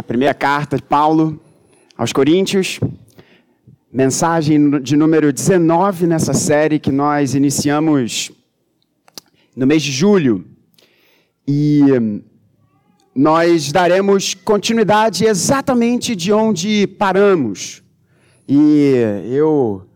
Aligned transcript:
a 0.00 0.02
primeira 0.02 0.32
carta 0.32 0.78
de 0.78 0.82
Paulo 0.82 1.38
aos 1.94 2.10
Coríntios, 2.10 2.80
mensagem 3.92 4.80
de 4.80 4.96
número 4.96 5.30
19 5.30 6.06
nessa 6.06 6.32
série 6.32 6.78
que 6.78 6.90
nós 6.90 7.34
iniciamos 7.34 8.32
no 9.54 9.66
mês 9.66 9.82
de 9.82 9.92
julho. 9.92 10.42
E 11.46 11.82
nós 13.14 13.70
daremos 13.70 14.32
continuidade 14.32 15.26
exatamente 15.26 16.16
de 16.16 16.32
onde 16.32 16.86
paramos. 16.86 17.82
E 18.48 18.94
eu 19.26 19.86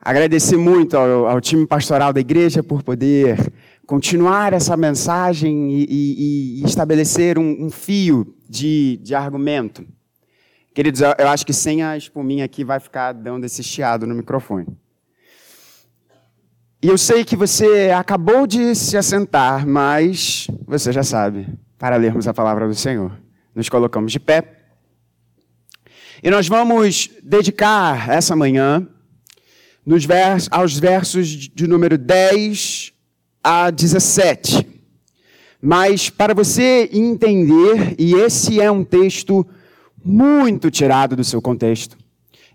agradeci 0.00 0.56
muito 0.56 0.96
ao, 0.96 1.28
ao 1.28 1.40
time 1.40 1.64
pastoral 1.64 2.12
da 2.12 2.18
igreja 2.18 2.60
por 2.60 2.82
poder 2.82 3.52
continuar 3.86 4.52
essa 4.52 4.76
mensagem 4.76 5.70
e, 5.72 5.84
e, 5.84 6.60
e 6.60 6.64
estabelecer 6.64 7.38
um, 7.38 7.66
um 7.66 7.70
fio 7.70 8.34
de, 8.48 8.98
de, 9.02 9.14
argumento. 9.14 9.86
Queridos, 10.74 11.00
eu 11.00 11.28
acho 11.28 11.46
que 11.46 11.52
sem 11.52 11.82
a 11.82 11.96
espuminha 11.96 12.44
aqui 12.44 12.64
vai 12.64 12.80
ficar 12.80 13.12
dando 13.12 13.44
esse 13.44 13.62
chiado 13.62 14.06
no 14.06 14.14
microfone. 14.14 14.66
E 16.82 16.88
eu 16.88 16.98
sei 16.98 17.24
que 17.24 17.36
você 17.36 17.90
acabou 17.96 18.46
de 18.46 18.74
se 18.74 18.96
assentar, 18.96 19.66
mas 19.66 20.48
você 20.66 20.92
já 20.92 21.02
sabe, 21.02 21.48
para 21.78 21.96
lermos 21.96 22.26
a 22.26 22.34
palavra 22.34 22.66
do 22.66 22.74
Senhor. 22.74 23.12
Nos 23.54 23.68
colocamos 23.68 24.12
de 24.12 24.18
pé. 24.18 24.60
E 26.22 26.30
nós 26.30 26.48
vamos 26.48 27.10
dedicar 27.22 28.10
essa 28.10 28.34
manhã 28.34 28.86
nos 29.86 30.04
vers 30.04 30.48
aos 30.50 30.78
versos 30.78 31.28
de 31.28 31.66
número 31.66 31.96
10 31.96 32.93
a 33.44 33.70
17. 33.70 34.66
Mas 35.60 36.08
para 36.08 36.32
você 36.32 36.88
entender, 36.92 37.94
e 37.98 38.14
esse 38.14 38.60
é 38.60 38.70
um 38.70 38.82
texto 38.82 39.46
muito 40.02 40.70
tirado 40.70 41.14
do 41.14 41.22
seu 41.22 41.40
contexto, 41.42 41.96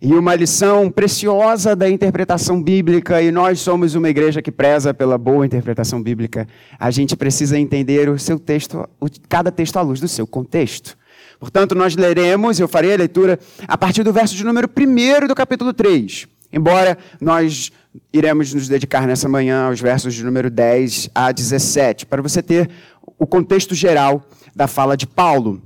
e 0.01 0.13
uma 0.13 0.33
lição 0.33 0.89
preciosa 0.89 1.75
da 1.75 1.89
interpretação 1.89 2.61
bíblica, 2.61 3.21
e 3.21 3.31
nós 3.31 3.59
somos 3.59 3.95
uma 3.95 4.09
igreja 4.09 4.41
que 4.41 4.51
preza 4.51 4.93
pela 4.93 5.17
boa 5.17 5.45
interpretação 5.45 6.01
bíblica, 6.01 6.47
a 6.79 6.89
gente 6.89 7.15
precisa 7.15 7.59
entender 7.59 8.09
o 8.09 8.17
seu 8.17 8.39
texto, 8.39 8.87
cada 9.27 9.51
texto 9.51 9.77
à 9.77 9.81
luz 9.81 9.99
do 9.99 10.07
seu 10.07 10.25
contexto. 10.25 10.97
Portanto, 11.39 11.75
nós 11.75 11.95
leremos, 11.95 12.59
eu 12.59 12.67
farei 12.67 12.93
a 12.93 12.97
leitura 12.97 13.39
a 13.67 13.77
partir 13.77 14.03
do 14.03 14.13
verso 14.13 14.35
de 14.35 14.43
número 14.43 14.69
1 14.69 15.27
do 15.27 15.35
capítulo 15.35 15.73
3. 15.73 16.27
Embora 16.51 16.97
nós 17.21 17.71
iremos 18.13 18.53
nos 18.53 18.67
dedicar 18.67 19.07
nessa 19.07 19.27
manhã 19.27 19.67
aos 19.67 19.79
versos 19.79 20.13
de 20.13 20.23
número 20.23 20.49
10 20.49 21.09
a 21.13 21.31
17, 21.31 22.05
para 22.05 22.21
você 22.21 22.41
ter 22.41 22.69
o 23.17 23.25
contexto 23.25 23.73
geral 23.73 24.23
da 24.55 24.67
fala 24.67 24.95
de 24.95 25.07
Paulo. 25.07 25.61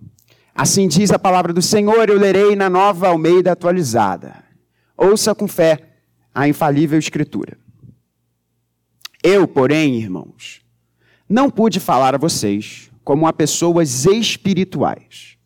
Assim 0.55 0.87
diz 0.87 1.11
a 1.11 1.19
palavra 1.19 1.51
do 1.51 1.61
Senhor, 1.61 2.09
eu 2.09 2.17
lerei 2.17 2.55
na 2.55 2.69
nova 2.69 3.07
Almeida 3.07 3.51
atualizada. 3.51 4.43
Ouça 4.95 5.33
com 5.33 5.47
fé 5.47 5.79
a 6.33 6.47
infalível 6.47 6.97
Escritura. 6.97 7.57
Eu, 9.21 9.47
porém, 9.47 9.95
irmãos, 9.95 10.61
não 11.27 11.49
pude 11.49 11.79
falar 11.79 12.13
a 12.13 12.17
vocês 12.17 12.91
como 13.03 13.25
a 13.25 13.33
pessoas 13.33 14.05
espirituais, 14.05 15.37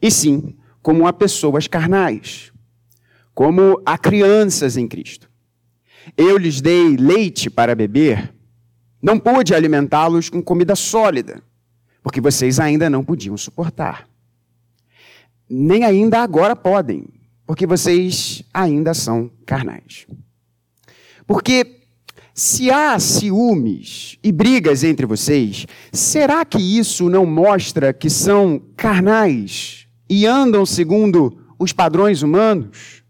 e 0.00 0.10
sim 0.10 0.56
como 0.82 1.06
a 1.06 1.12
pessoas 1.12 1.66
carnais, 1.66 2.52
como 3.34 3.80
a 3.84 3.96
crianças 3.96 4.76
em 4.76 4.86
Cristo. 4.86 5.30
Eu 6.16 6.36
lhes 6.36 6.60
dei 6.60 6.96
leite 6.96 7.48
para 7.48 7.74
beber, 7.74 8.32
não 9.02 9.18
pude 9.18 9.54
alimentá-los 9.54 10.28
com 10.28 10.42
comida 10.42 10.74
sólida, 10.74 11.42
porque 12.02 12.20
vocês 12.20 12.58
ainda 12.58 12.88
não 12.88 13.04
podiam 13.04 13.36
suportar. 13.36 14.08
Nem 15.48 15.84
ainda 15.84 16.20
agora 16.20 16.56
podem, 16.56 17.06
porque 17.46 17.66
vocês 17.66 18.42
ainda 18.52 18.94
são 18.94 19.30
carnais. 19.44 20.06
Porque 21.26 21.80
se 22.34 22.70
há 22.70 22.98
ciúmes 22.98 24.18
e 24.22 24.32
brigas 24.32 24.82
entre 24.82 25.06
vocês, 25.06 25.66
será 25.92 26.44
que 26.44 26.58
isso 26.58 27.08
não 27.08 27.24
mostra 27.24 27.92
que 27.92 28.10
são 28.10 28.60
carnais 28.76 29.86
e 30.08 30.26
andam 30.26 30.66
segundo 30.66 31.38
os 31.58 31.72
padrões 31.72 32.22
humanos? 32.22 33.04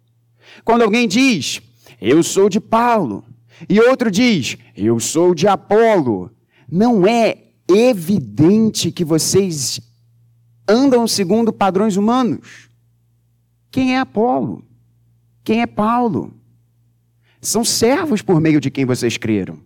Quando 0.64 0.82
alguém 0.82 1.08
diz, 1.08 1.62
eu 2.04 2.22
sou 2.22 2.50
de 2.50 2.60
Paulo, 2.60 3.24
e 3.66 3.80
outro 3.80 4.10
diz, 4.10 4.58
eu 4.76 5.00
sou 5.00 5.34
de 5.34 5.48
Apolo, 5.48 6.30
não 6.70 7.06
é 7.06 7.44
evidente 7.66 8.92
que 8.92 9.04
vocês 9.04 9.80
andam 10.68 11.08
segundo 11.08 11.50
padrões 11.50 11.96
humanos? 11.96 12.68
Quem 13.70 13.94
é 13.94 13.98
Apolo? 13.98 14.62
Quem 15.42 15.62
é 15.62 15.66
Paulo? 15.66 16.34
São 17.40 17.64
servos 17.64 18.20
por 18.20 18.38
meio 18.38 18.60
de 18.60 18.70
quem 18.70 18.84
vocês 18.84 19.16
creram. 19.16 19.58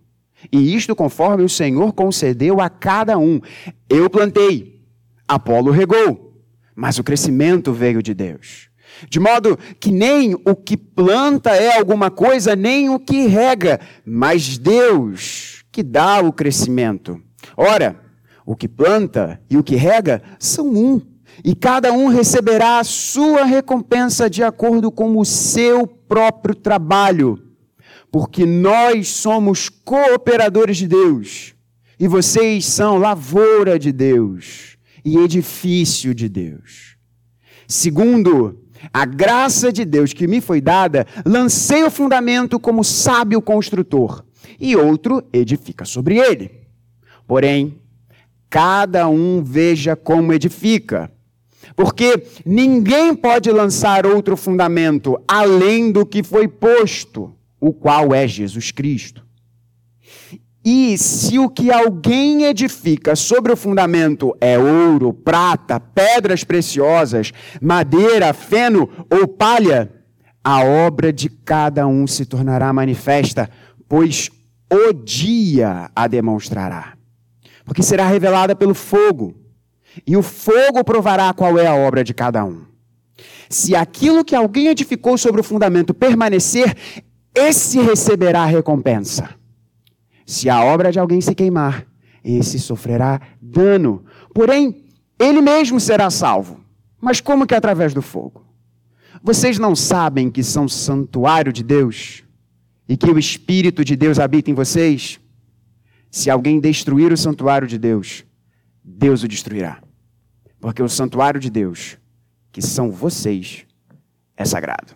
E 0.49 0.73
isto 0.73 0.95
conforme 0.95 1.43
o 1.43 1.49
Senhor 1.49 1.91
concedeu 1.91 2.61
a 2.61 2.69
cada 2.69 3.17
um. 3.17 3.41
Eu 3.89 4.09
plantei, 4.09 4.81
Apolo 5.27 5.71
regou, 5.71 6.41
mas 6.73 6.97
o 6.97 7.03
crescimento 7.03 7.73
veio 7.73 8.01
de 8.01 8.13
Deus. 8.13 8.68
De 9.09 9.19
modo 9.19 9.57
que 9.79 9.91
nem 9.91 10.33
o 10.33 10.55
que 10.55 10.75
planta 10.75 11.51
é 11.51 11.77
alguma 11.77 12.11
coisa, 12.11 12.55
nem 12.55 12.89
o 12.89 12.99
que 12.99 13.27
rega, 13.27 13.79
mas 14.05 14.57
Deus 14.57 15.63
que 15.71 15.83
dá 15.83 16.19
o 16.19 16.33
crescimento. 16.33 17.21
Ora, 17.55 17.99
o 18.45 18.55
que 18.55 18.67
planta 18.67 19.41
e 19.49 19.57
o 19.57 19.63
que 19.63 19.75
rega 19.75 20.21
são 20.39 20.67
um, 20.67 21.01
e 21.43 21.55
cada 21.55 21.93
um 21.93 22.07
receberá 22.07 22.79
a 22.79 22.83
sua 22.83 23.45
recompensa 23.45 24.29
de 24.29 24.43
acordo 24.43 24.91
com 24.91 25.17
o 25.17 25.25
seu 25.25 25.85
próprio 25.85 26.55
trabalho, 26.55 27.39
porque 28.11 28.45
nós 28.45 29.07
somos 29.09 29.69
cooperadores 29.69 30.77
de 30.77 30.87
Deus, 30.87 31.53
e 31.99 32.07
vocês 32.07 32.65
são 32.65 32.97
lavoura 32.97 33.77
de 33.77 33.91
Deus 33.91 34.77
e 35.05 35.17
edifício 35.17 36.13
de 36.13 36.27
Deus. 36.27 36.97
Segundo 37.67 38.65
a 38.93 39.05
graça 39.05 39.71
de 39.71 39.85
Deus 39.85 40.13
que 40.13 40.27
me 40.27 40.41
foi 40.41 40.61
dada, 40.61 41.05
lancei 41.25 41.83
o 41.83 41.91
fundamento 41.91 42.59
como 42.59 42.83
sábio 42.83 43.41
construtor, 43.41 44.23
e 44.59 44.75
outro 44.75 45.23
edifica 45.31 45.85
sobre 45.85 46.17
ele. 46.17 46.51
Porém, 47.27 47.79
cada 48.49 49.07
um 49.07 49.43
veja 49.43 49.95
como 49.95 50.33
edifica. 50.33 51.11
Porque 51.75 52.23
ninguém 52.45 53.15
pode 53.15 53.51
lançar 53.51 54.05
outro 54.05 54.35
fundamento 54.35 55.21
além 55.27 55.91
do 55.91 56.05
que 56.05 56.23
foi 56.23 56.47
posto, 56.47 57.33
o 57.59 57.71
qual 57.71 58.13
é 58.13 58.27
Jesus 58.27 58.71
Cristo. 58.71 59.23
E 60.63 60.97
se 60.97 61.39
o 61.39 61.49
que 61.49 61.71
alguém 61.71 62.43
edifica 62.43 63.15
sobre 63.15 63.51
o 63.51 63.57
fundamento 63.57 64.35
é 64.41 64.59
ouro, 64.59 65.13
prata, 65.13 65.79
pedras 65.79 66.43
preciosas, 66.43 67.31
madeira, 67.61 68.33
feno 68.33 68.89
ou 69.09 69.27
palha, 69.27 69.89
a 70.43 70.63
obra 70.63 71.13
de 71.13 71.29
cada 71.29 71.87
um 71.87 72.05
se 72.05 72.25
tornará 72.25 72.73
manifesta, 72.73 73.49
pois 73.87 74.29
o 74.71 74.93
dia 74.93 75.89
a 75.95 76.07
demonstrará. 76.07 76.93
Porque 77.63 77.83
será 77.83 78.07
revelada 78.07 78.55
pelo 78.55 78.73
fogo, 78.73 79.35
e 80.05 80.17
o 80.17 80.21
fogo 80.21 80.83
provará 80.83 81.33
qual 81.33 81.57
é 81.57 81.67
a 81.67 81.75
obra 81.75 82.03
de 82.03 82.13
cada 82.13 82.43
um. 82.43 82.63
Se 83.49 83.75
aquilo 83.75 84.25
que 84.25 84.35
alguém 84.35 84.67
edificou 84.67 85.17
sobre 85.17 85.41
o 85.41 85.43
fundamento 85.43 85.93
permanecer, 85.93 86.75
esse 87.33 87.79
receberá 87.79 88.43
a 88.43 88.45
recompensa. 88.45 89.38
Se 90.29 90.47
a 90.47 90.63
obra 90.63 90.91
de 90.91 90.99
alguém 90.99 91.19
se 91.19 91.33
queimar, 91.33 91.87
esse 92.23 92.59
sofrerá 92.59 93.19
dano. 93.41 94.05
Porém, 94.31 94.85
ele 95.17 95.41
mesmo 95.41 95.79
será 95.79 96.11
salvo. 96.11 96.63
Mas 97.01 97.19
como 97.19 97.47
que 97.47 97.55
através 97.55 97.95
do 97.95 98.01
fogo? 98.03 98.45
Vocês 99.23 99.57
não 99.57 99.75
sabem 99.75 100.29
que 100.29 100.43
são 100.43 100.69
santuário 100.69 101.51
de 101.51 101.63
Deus 101.63 102.23
e 102.87 102.95
que 102.95 103.09
o 103.09 103.17
Espírito 103.17 103.83
de 103.83 103.95
Deus 103.95 104.19
habita 104.19 104.51
em 104.51 104.53
vocês? 104.53 105.19
Se 106.11 106.29
alguém 106.29 106.59
destruir 106.59 107.11
o 107.11 107.17
santuário 107.17 107.67
de 107.67 107.79
Deus, 107.79 108.23
Deus 108.83 109.23
o 109.23 109.27
destruirá. 109.27 109.81
Porque 110.61 110.83
o 110.83 110.87
santuário 110.87 111.39
de 111.39 111.49
Deus, 111.49 111.97
que 112.51 112.61
são 112.61 112.91
vocês, 112.91 113.65
é 114.37 114.45
sagrado. 114.45 114.93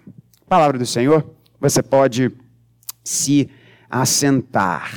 Palavra 0.47 0.77
do 0.77 0.85
Senhor, 0.85 1.27
você 1.59 1.81
pode 1.81 2.31
se 3.03 3.49
assentar. 3.89 4.91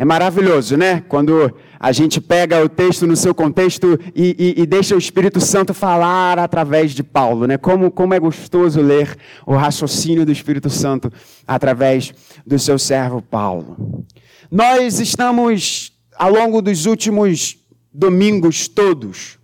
É 0.00 0.04
maravilhoso, 0.06 0.78
né? 0.78 1.04
Quando 1.06 1.54
a 1.78 1.92
gente 1.92 2.22
pega 2.22 2.64
o 2.64 2.70
texto 2.70 3.06
no 3.06 3.14
seu 3.14 3.34
contexto 3.34 4.00
e, 4.16 4.54
e, 4.56 4.62
e, 4.62 4.66
deixa 4.66 4.94
o 4.94 4.98
Espírito 4.98 5.42
Santo 5.42 5.74
falar 5.74 6.38
através 6.38 6.92
de 6.92 7.02
Paulo, 7.02 7.46
né? 7.46 7.58
Como, 7.58 7.90
como 7.90 8.14
é 8.14 8.18
gostoso 8.18 8.80
ler 8.80 9.14
o 9.44 9.54
raciocínio 9.54 10.24
do 10.24 10.32
Espírito 10.32 10.70
Santo 10.70 11.12
através 11.46 12.14
do 12.46 12.58
seu 12.58 12.78
servo 12.78 13.20
Paulo. 13.20 14.06
Nós 14.50 15.00
estamos, 15.00 15.92
ao 16.16 16.32
longo 16.32 16.62
dos 16.62 16.86
últimos 16.86 17.58
domingos 17.92 18.68
todos, 18.68 19.38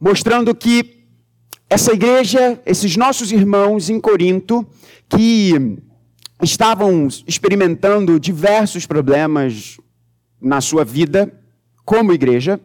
mostrando 0.00 0.54
que 0.54 1.04
essa 1.68 1.92
igreja, 1.92 2.58
esses 2.64 2.96
nossos 2.96 3.32
irmãos 3.32 3.90
em 3.90 4.00
Corinto, 4.00 4.66
que 5.10 5.76
estavam 6.42 7.06
experimentando 7.26 8.18
diversos 8.18 8.86
problemas 8.86 9.76
na 10.40 10.60
sua 10.60 10.84
vida 10.84 11.32
como 11.84 12.12
igreja, 12.12 12.60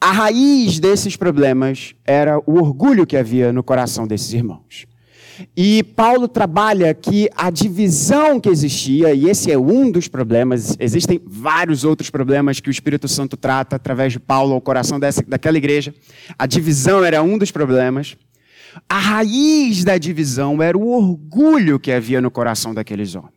a 0.00 0.10
raiz 0.10 0.80
desses 0.80 1.16
problemas 1.16 1.94
era 2.04 2.38
o 2.38 2.58
orgulho 2.58 3.06
que 3.06 3.16
havia 3.16 3.52
no 3.52 3.62
coração 3.62 4.06
desses 4.06 4.32
irmãos. 4.32 4.86
E 5.56 5.82
Paulo 5.82 6.28
trabalha 6.28 6.92
que 6.94 7.28
a 7.36 7.50
divisão 7.50 8.40
que 8.40 8.48
existia, 8.48 9.12
e 9.12 9.28
esse 9.28 9.50
é 9.52 9.58
um 9.58 9.90
dos 9.90 10.08
problemas, 10.08 10.76
existem 10.80 11.20
vários 11.24 11.84
outros 11.84 12.08
problemas 12.08 12.60
que 12.60 12.68
o 12.68 12.70
Espírito 12.70 13.06
Santo 13.06 13.36
trata 13.36 13.76
através 13.76 14.12
de 14.12 14.18
Paulo 14.20 14.54
ao 14.54 14.60
coração 14.60 14.98
dessa, 14.98 15.22
daquela 15.26 15.58
igreja. 15.58 15.94
A 16.38 16.46
divisão 16.46 17.04
era 17.04 17.22
um 17.22 17.36
dos 17.36 17.50
problemas. 17.50 18.16
A 18.88 18.98
raiz 18.98 19.84
da 19.84 19.98
divisão 19.98 20.62
era 20.62 20.76
o 20.76 20.88
orgulho 20.88 21.78
que 21.78 21.92
havia 21.92 22.20
no 22.20 22.30
coração 22.30 22.74
daqueles 22.74 23.14
homens. 23.14 23.35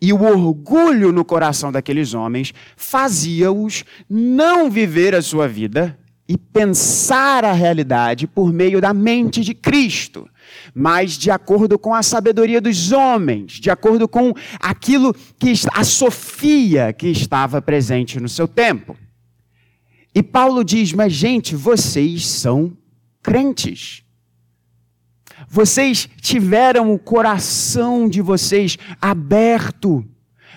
E 0.00 0.12
o 0.12 0.22
orgulho 0.22 1.12
no 1.12 1.24
coração 1.24 1.70
daqueles 1.70 2.14
homens 2.14 2.52
fazia-os 2.76 3.84
não 4.08 4.70
viver 4.70 5.14
a 5.14 5.22
sua 5.22 5.46
vida 5.46 5.98
e 6.28 6.36
pensar 6.36 7.44
a 7.44 7.52
realidade 7.52 8.26
por 8.26 8.52
meio 8.52 8.80
da 8.80 8.92
mente 8.92 9.42
de 9.42 9.54
Cristo, 9.54 10.28
mas 10.74 11.12
de 11.12 11.30
acordo 11.30 11.78
com 11.78 11.94
a 11.94 12.02
sabedoria 12.02 12.60
dos 12.60 12.90
homens, 12.90 13.52
de 13.52 13.70
acordo 13.70 14.08
com 14.08 14.32
aquilo 14.60 15.14
que 15.38 15.52
a 15.72 15.84
Sofia 15.84 16.92
que 16.92 17.08
estava 17.08 17.62
presente 17.62 18.18
no 18.18 18.28
seu 18.28 18.48
tempo. 18.48 18.96
E 20.14 20.22
Paulo 20.22 20.64
diz: 20.64 20.92
Mas, 20.92 21.12
gente, 21.12 21.54
vocês 21.54 22.26
são 22.26 22.76
crentes. 23.22 24.05
Vocês 25.48 26.08
tiveram 26.20 26.92
o 26.92 26.98
coração 26.98 28.08
de 28.08 28.20
vocês 28.20 28.78
aberto 29.00 30.04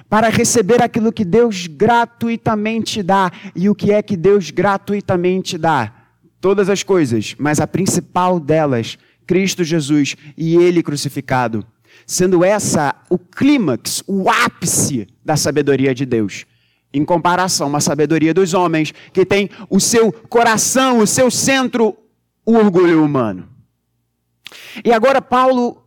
para 0.09 0.29
receber 0.29 0.81
aquilo 0.81 1.13
que 1.13 1.23
Deus 1.23 1.67
gratuitamente 1.67 3.03
dá. 3.03 3.31
E 3.55 3.69
o 3.69 3.75
que 3.75 3.91
é 3.91 4.01
que 4.01 4.17
Deus 4.17 4.49
gratuitamente 4.49 5.57
dá? 5.57 5.93
Todas 6.41 6.69
as 6.69 6.83
coisas, 6.83 7.35
mas 7.37 7.59
a 7.59 7.67
principal 7.67 8.39
delas, 8.39 8.97
Cristo 9.27 9.63
Jesus 9.63 10.15
e 10.37 10.55
Ele 10.55 10.81
crucificado. 10.81 11.65
Sendo 12.07 12.43
essa 12.43 12.95
o 13.09 13.19
clímax, 13.19 14.01
o 14.07 14.29
ápice 14.29 15.07
da 15.23 15.35
sabedoria 15.35 15.93
de 15.93 16.05
Deus. 16.05 16.45
Em 16.91 17.05
comparação 17.05 17.75
à 17.75 17.79
sabedoria 17.79 18.33
dos 18.33 18.53
homens, 18.55 18.93
que 19.13 19.23
tem 19.23 19.49
o 19.69 19.79
seu 19.79 20.11
coração, 20.11 20.99
o 20.99 21.05
seu 21.05 21.29
centro, 21.29 21.95
o 22.43 22.55
orgulho 22.55 23.03
humano. 23.03 23.47
E 24.83 24.91
agora 24.91 25.21
Paulo 25.21 25.83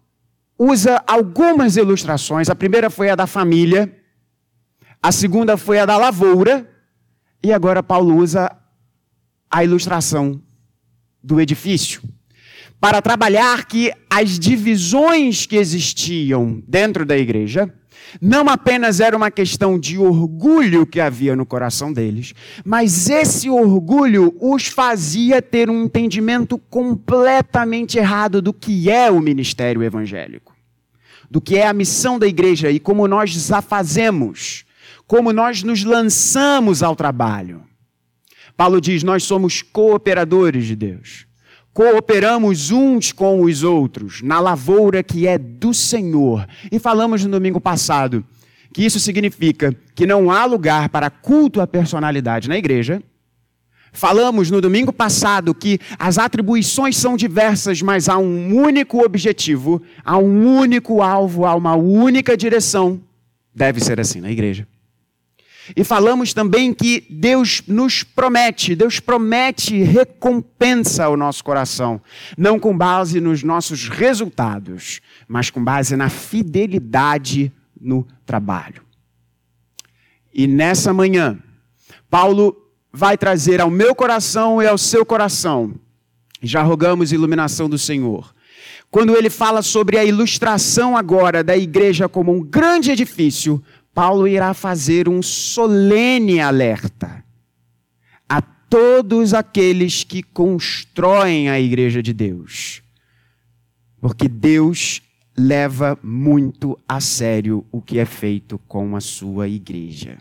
usa 0.59 1.03
algumas 1.07 1.77
ilustrações. 1.77 2.49
A 2.49 2.55
primeira 2.55 2.91
foi 2.91 3.11
a 3.11 3.15
da 3.17 3.27
família, 3.27 3.95
a 5.03 5.11
segunda 5.11 5.57
foi 5.57 5.79
a 5.79 5.87
da 5.87 5.97
lavoura, 5.97 6.69
e 7.43 7.53
agora 7.53 7.83
Paulo 7.83 8.17
usa 8.17 8.51
a 9.51 9.65
ilustração 9.65 10.41
do 11.23 11.41
edifício. 11.41 12.03
Para 12.81 13.03
trabalhar 13.03 13.67
que 13.67 13.93
as 14.09 14.39
divisões 14.39 15.47
que 15.47 15.57
existiam 15.57 16.63
dentro 16.67 17.05
da 17.05 17.17
igreja 17.17 17.73
não 18.21 18.49
apenas 18.49 19.01
era 19.01 19.17
uma 19.17 19.31
questão 19.31 19.79
de 19.79 19.99
orgulho 19.99 20.87
que 20.87 21.01
havia 21.01 21.35
no 21.35 21.47
coração 21.47 21.93
deles, 21.93 22.35
mas 22.65 23.09
esse 23.09 23.49
orgulho 23.49 24.37
os 24.41 24.67
fazia 24.67 25.41
ter 25.41 25.71
um 25.71 25.85
entendimento 25.85 26.59
completamente 26.59 27.99
errado 27.99 28.43
do 28.43 28.53
que 28.53 28.91
é 28.91 29.11
o 29.11 29.21
ministério 29.21 29.83
evangélico, 29.83 30.55
do 31.31 31.41
que 31.41 31.57
é 31.57 31.67
a 31.67 31.73
missão 31.73 32.19
da 32.19 32.27
igreja 32.27 32.71
e 32.71 32.79
como 32.79 33.09
nós 33.09 33.51
a 33.51 33.63
fazemos, 33.63 34.65
como 35.07 35.33
nós 35.33 35.63
nos 35.63 35.85
lançamos 35.85 36.83
ao 36.83 36.95
trabalho. 36.95 37.63
Paulo 38.57 38.81
diz: 38.81 39.03
Nós 39.03 39.25
somos 39.25 39.63
cooperadores 39.63 40.67
de 40.67 40.77
Deus 40.77 41.32
cooperamos 41.73 42.71
uns 42.71 43.13
com 43.13 43.43
os 43.43 43.63
outros 43.63 44.23
na 44.23 44.41
lavoura 44.41 45.03
que 45.03 45.27
é 45.27 45.39
do 45.39 45.73
Senhor. 45.73 46.47
E 46.71 46.79
falamos 46.79 47.25
no 47.25 47.31
domingo 47.31 47.61
passado 47.61 48.25
que 48.73 48.85
isso 48.85 48.99
significa 48.99 49.75
que 49.95 50.07
não 50.07 50.31
há 50.31 50.45
lugar 50.45 50.89
para 50.89 51.11
culto 51.11 51.61
à 51.61 51.67
personalidade 51.67 52.49
na 52.49 52.57
igreja. 52.57 53.03
Falamos 53.93 54.51
no 54.51 54.61
domingo 54.61 54.91
passado 54.91 55.55
que 55.55 55.79
as 55.99 56.17
atribuições 56.17 56.97
são 56.97 57.15
diversas, 57.15 57.83
mas 57.83 58.09
há 58.09 58.17
um 58.17 58.57
único 58.57 59.05
objetivo, 59.05 59.83
há 60.03 60.17
um 60.17 60.57
único 60.57 61.03
alvo, 61.03 61.45
há 61.45 61.55
uma 61.55 61.75
única 61.75 62.35
direção. 62.35 63.03
Deve 63.55 63.81
ser 63.81 64.01
assim 64.01 64.23
na 64.23 64.31
igreja. 64.31 64.67
E 65.77 65.85
falamos 65.85 66.35
também 66.35 66.75
que 66.75 67.07
Deus 67.09 67.63
nos 67.67 68.03
promete, 68.03 68.75
Deus 68.75 68.99
promete 68.99 69.83
recompensa 69.83 71.05
ao 71.05 71.17
nosso 71.17 71.45
coração, 71.45 72.01
não 72.37 72.59
com 72.59 72.77
base 72.77 73.21
nos 73.21 73.43
nossos 73.43 73.89
resultados, 73.89 75.01
mas 75.29 75.51
com 75.51 75.63
base 75.63 75.97
na 75.97 76.09
fidelidade 76.09 77.53
no 77.81 78.07
trabalho. 78.27 78.83
E 80.35 80.47
nessa 80.47 80.93
manhã, 80.93 81.39
Paulo 82.11 82.57
vai 82.93 83.17
trazer 83.17 83.61
ao 83.61 83.71
meu 83.71 83.95
coração 83.95 84.61
e 84.61 84.67
ao 84.67 84.77
seu 84.77 85.07
coração, 85.07 85.75
já 86.43 86.63
rogamos 86.63 87.13
iluminação 87.13 87.69
do 87.69 87.79
Senhor. 87.79 88.35
Quando 88.91 89.17
ele 89.17 89.31
fala 89.31 89.63
sobre 89.63 89.97
a 89.97 90.05
ilustração 90.05 90.97
agora 90.97 91.43
da 91.43 91.57
igreja 91.57 92.09
como 92.09 92.31
um 92.31 92.43
grande 92.43 92.91
edifício, 92.91 93.63
Paulo 93.95 94.27
irá 94.27 94.55
fazer 94.55 95.09
um 95.09 95.23
solene 95.23 96.41
alerta 96.41 97.25
a 98.29 98.41
todos 98.41 99.35
aqueles 99.35 100.03
que 100.03 100.23
constroem 100.23 101.51
a 101.51 101.61
igreja 101.61 102.03
de 102.03 102.13
Deus. 102.13 102.83
Porque 104.01 104.29
Deus 104.29 105.03
leva 105.37 105.99
muito 106.03 106.79
a 106.89 107.01
sério 107.01 107.65
o 107.71 107.81
que 107.81 107.99
é 107.99 108.05
feito 108.05 108.59
com 108.67 108.97
a 108.97 109.01
sua 109.01 109.49
igreja. 109.49 110.19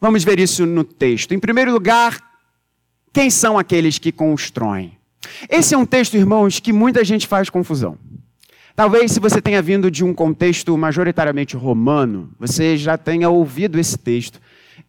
Vamos 0.00 0.24
ver 0.24 0.38
isso 0.38 0.66
no 0.66 0.84
texto. 0.84 1.32
Em 1.32 1.38
primeiro 1.38 1.72
lugar, 1.72 2.18
quem 3.12 3.30
são 3.30 3.58
aqueles 3.58 3.98
que 3.98 4.12
constroem? 4.12 4.98
Esse 5.48 5.74
é 5.74 5.78
um 5.78 5.86
texto, 5.86 6.16
irmãos, 6.16 6.60
que 6.60 6.72
muita 6.72 7.04
gente 7.04 7.26
faz 7.26 7.48
confusão. 7.48 7.98
Talvez, 8.76 9.12
se 9.12 9.20
você 9.20 9.40
tenha 9.40 9.62
vindo 9.62 9.88
de 9.88 10.04
um 10.04 10.12
contexto 10.12 10.76
majoritariamente 10.76 11.56
romano, 11.56 12.30
você 12.40 12.76
já 12.76 12.98
tenha 12.98 13.30
ouvido 13.30 13.78
esse 13.78 13.96
texto. 13.96 14.40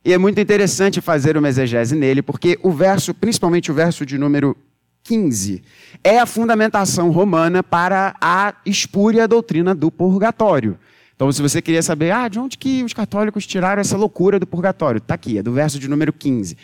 E 0.03 0.11
é 0.11 0.17
muito 0.17 0.39
interessante 0.39 0.99
fazer 0.99 1.37
uma 1.37 1.47
exegese 1.47 1.95
nele, 1.95 2.23
porque 2.23 2.57
o 2.63 2.71
verso, 2.71 3.13
principalmente 3.13 3.71
o 3.71 3.75
verso 3.75 4.03
de 4.03 4.17
número 4.17 4.57
15, 5.03 5.61
é 6.03 6.17
a 6.17 6.25
fundamentação 6.25 7.11
romana 7.11 7.61
para 7.61 8.15
a 8.19 8.55
espúria 8.65 9.27
doutrina 9.27 9.75
do 9.75 9.91
purgatório. 9.91 10.79
Então, 11.15 11.31
se 11.31 11.39
você 11.39 11.61
queria 11.61 11.83
saber, 11.83 12.09
ah, 12.09 12.27
de 12.27 12.39
onde 12.39 12.57
que 12.57 12.83
os 12.83 12.91
católicos 12.91 13.45
tiraram 13.45 13.81
essa 13.81 13.95
loucura 13.95 14.39
do 14.39 14.47
purgatório? 14.47 14.97
Está 14.97 15.13
aqui, 15.13 15.37
é 15.37 15.43
do 15.43 15.53
verso 15.53 15.77
de 15.77 15.87
número 15.87 16.11
15. 16.11 16.57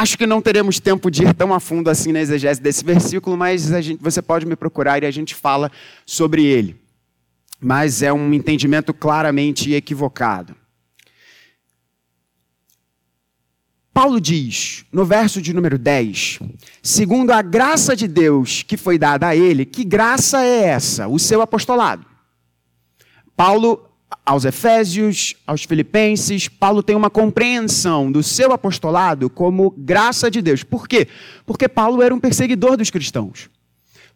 Acho 0.00 0.16
que 0.16 0.26
não 0.26 0.40
teremos 0.40 0.80
tempo 0.80 1.10
de 1.10 1.24
ir 1.24 1.34
tão 1.34 1.52
a 1.52 1.60
fundo 1.60 1.90
assim 1.90 2.10
na 2.10 2.20
exegese 2.20 2.58
desse 2.58 2.82
versículo, 2.82 3.36
mas 3.36 3.64
gente, 3.64 4.02
você 4.02 4.22
pode 4.22 4.46
me 4.46 4.56
procurar 4.56 5.02
e 5.02 5.06
a 5.06 5.10
gente 5.10 5.34
fala 5.34 5.70
sobre 6.06 6.42
ele. 6.42 6.80
Mas 7.60 8.00
é 8.00 8.10
um 8.10 8.32
entendimento 8.32 8.94
claramente 8.94 9.74
equivocado. 9.74 10.56
Paulo 13.92 14.18
diz, 14.18 14.86
no 14.90 15.04
verso 15.04 15.42
de 15.42 15.52
número 15.52 15.76
10, 15.76 16.38
segundo 16.82 17.30
a 17.30 17.42
graça 17.42 17.94
de 17.94 18.08
Deus 18.08 18.62
que 18.62 18.78
foi 18.78 18.96
dada 18.96 19.28
a 19.28 19.36
ele, 19.36 19.66
que 19.66 19.84
graça 19.84 20.42
é 20.42 20.62
essa? 20.62 21.08
O 21.08 21.18
seu 21.18 21.42
apostolado. 21.42 22.06
Paulo 23.36 23.89
aos 24.24 24.44
Efésios, 24.44 25.34
aos 25.46 25.64
Filipenses, 25.64 26.48
Paulo 26.48 26.82
tem 26.82 26.96
uma 26.96 27.10
compreensão 27.10 28.10
do 28.10 28.22
seu 28.22 28.52
apostolado 28.52 29.28
como 29.28 29.70
graça 29.76 30.30
de 30.30 30.40
Deus. 30.40 30.62
Por 30.62 30.86
quê? 30.86 31.08
Porque 31.44 31.68
Paulo 31.68 32.02
era 32.02 32.14
um 32.14 32.20
perseguidor 32.20 32.76
dos 32.76 32.90
cristãos. 32.90 33.50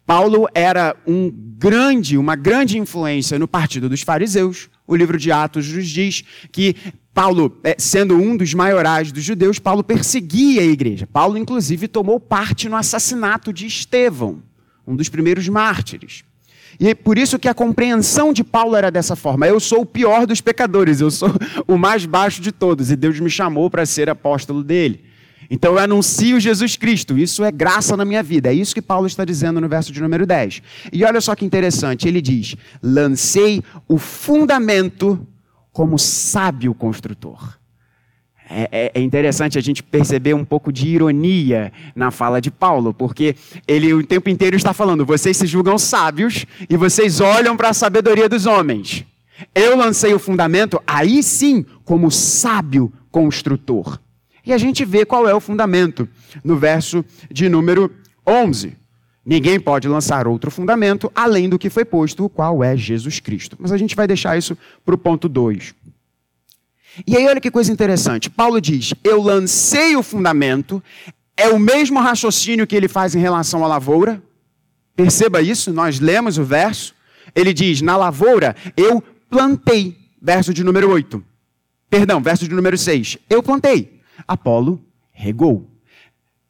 Paulo 0.05 0.47
era 0.53 0.95
um 1.07 1.31
grande, 1.31 2.17
uma 2.17 2.35
grande 2.35 2.77
influência 2.77 3.39
no 3.39 3.47
partido 3.47 3.89
dos 3.89 4.01
fariseus. 4.01 4.69
O 4.85 4.95
livro 4.95 5.17
de 5.17 5.31
Atos 5.31 5.67
nos 5.67 5.87
diz 5.87 6.23
que 6.51 6.75
Paulo, 7.13 7.57
é, 7.63 7.75
sendo 7.79 8.15
um 8.15 8.37
dos 8.37 8.53
maiorais 8.53 9.11
dos 9.11 9.23
judeus, 9.23 9.57
Paulo 9.57 9.83
perseguia 9.83 10.61
a 10.61 10.65
igreja. 10.65 11.07
Paulo, 11.07 11.37
inclusive, 11.37 11.87
tomou 11.87 12.19
parte 12.19 12.69
no 12.69 12.75
assassinato 12.75 13.51
de 13.51 13.65
Estevão, 13.65 14.43
um 14.85 14.95
dos 14.95 15.09
primeiros 15.09 15.47
mártires. 15.47 16.23
E 16.79 16.89
é 16.89 16.95
por 16.95 17.17
isso 17.17 17.39
que 17.39 17.47
a 17.47 17.53
compreensão 17.53 18.33
de 18.33 18.43
Paulo 18.43 18.75
era 18.75 18.91
dessa 18.91 19.15
forma. 19.15 19.47
Eu 19.47 19.59
sou 19.59 19.81
o 19.81 19.85
pior 19.85 20.25
dos 20.25 20.41
pecadores, 20.41 21.01
eu 21.01 21.09
sou 21.09 21.29
o 21.67 21.77
mais 21.77 22.05
baixo 22.05 22.41
de 22.41 22.51
todos, 22.51 22.91
e 22.91 22.95
Deus 22.95 23.19
me 23.19 23.29
chamou 23.29 23.69
para 23.69 23.85
ser 23.85 24.09
apóstolo 24.09 24.63
dele. 24.63 25.03
Então 25.49 25.73
eu 25.73 25.79
anuncio 25.79 26.39
Jesus 26.39 26.75
Cristo, 26.75 27.17
isso 27.17 27.43
é 27.43 27.51
graça 27.51 27.95
na 27.95 28.03
minha 28.03 28.23
vida. 28.23 28.49
É 28.49 28.53
isso 28.53 28.73
que 28.73 28.81
Paulo 28.81 29.07
está 29.07 29.23
dizendo 29.23 29.61
no 29.61 29.69
verso 29.69 29.91
de 29.91 30.01
número 30.01 30.25
10. 30.25 30.61
E 30.91 31.03
olha 31.03 31.21
só 31.21 31.35
que 31.35 31.45
interessante, 31.45 32.07
ele 32.07 32.21
diz: 32.21 32.55
lancei 32.81 33.61
o 33.87 33.97
fundamento 33.97 35.25
como 35.71 35.99
sábio 35.99 36.73
construtor. 36.73 37.57
É, 38.47 38.69
é, 38.71 38.91
é, 38.93 39.01
interessante 39.01 39.57
a 39.57 39.61
gente 39.61 39.81
perceber 39.81 40.35
um 40.35 40.45
pouco 40.45 40.71
de 40.71 40.87
ironia 40.87 41.73
na 41.95 42.11
fala 42.11 42.39
de 42.39 42.51
Paulo, 42.51 42.93
porque 42.93 43.35
ele 43.67 43.91
o 43.93 44.05
tempo 44.05 44.29
inteiro 44.29 44.55
está 44.55 44.73
falando: 44.73 45.05
vocês 45.05 45.35
se 45.35 45.47
julgam 45.47 45.77
sábios 45.77 46.45
e 46.69 46.77
vocês 46.77 47.19
olham 47.19 47.57
para 47.57 47.69
a 47.69 47.73
sabedoria 47.73 48.29
dos 48.29 48.45
homens. 48.45 49.03
Eu 49.53 49.75
lancei 49.75 50.13
o 50.13 50.19
fundamento, 50.19 50.79
aí 50.85 51.23
sim, 51.23 51.65
como 51.83 52.11
sábio 52.11 52.93
construtor. 53.11 53.99
E 54.45 54.53
a 54.53 54.57
gente 54.57 54.85
vê 54.85 55.05
qual 55.05 55.27
é 55.27 55.33
o 55.33 55.39
fundamento 55.39 56.07
no 56.43 56.55
verso 56.55 57.03
de 57.31 57.49
número 57.49 57.91
11. 58.27 58.77
Ninguém 59.25 59.59
pode 59.59 59.87
lançar 59.87 60.27
outro 60.27 60.51
fundamento 60.51 61.11
além 61.15 61.49
do 61.49 61.57
que 61.57 61.69
foi 61.69 61.83
posto, 61.83 62.25
o 62.25 62.29
qual 62.29 62.63
é 62.63 62.77
Jesus 62.77 63.19
Cristo. 63.19 63.57
Mas 63.59 63.71
a 63.71 63.77
gente 63.77 63.95
vai 63.95 64.05
deixar 64.05 64.37
isso 64.37 64.55
para 64.85 64.93
o 64.93 64.97
ponto 64.97 65.27
2. 65.27 65.73
E 67.05 67.17
aí, 67.17 67.27
olha 67.27 67.41
que 67.41 67.51
coisa 67.51 67.71
interessante. 67.71 68.29
Paulo 68.29 68.61
diz: 68.61 68.93
Eu 69.03 69.21
lancei 69.21 69.95
o 69.95 70.03
fundamento, 70.03 70.81
é 71.35 71.49
o 71.49 71.59
mesmo 71.59 71.99
raciocínio 71.99 72.67
que 72.67 72.75
ele 72.75 72.87
faz 72.87 73.15
em 73.15 73.19
relação 73.19 73.63
à 73.63 73.67
lavoura. 73.67 74.21
Perceba 74.95 75.41
isso, 75.41 75.73
nós 75.73 75.99
lemos 75.99 76.37
o 76.37 76.43
verso. 76.43 76.93
Ele 77.33 77.53
diz: 77.53 77.81
Na 77.81 77.97
lavoura 77.97 78.55
eu 78.77 79.03
plantei. 79.29 79.97
Verso 80.21 80.53
de 80.53 80.63
número 80.63 80.89
8. 80.89 81.23
Perdão, 81.89 82.21
verso 82.21 82.47
de 82.47 82.55
número 82.55 82.77
6. 82.77 83.17
Eu 83.29 83.43
plantei. 83.43 84.01
Apolo 84.27 84.81
regou. 85.11 85.69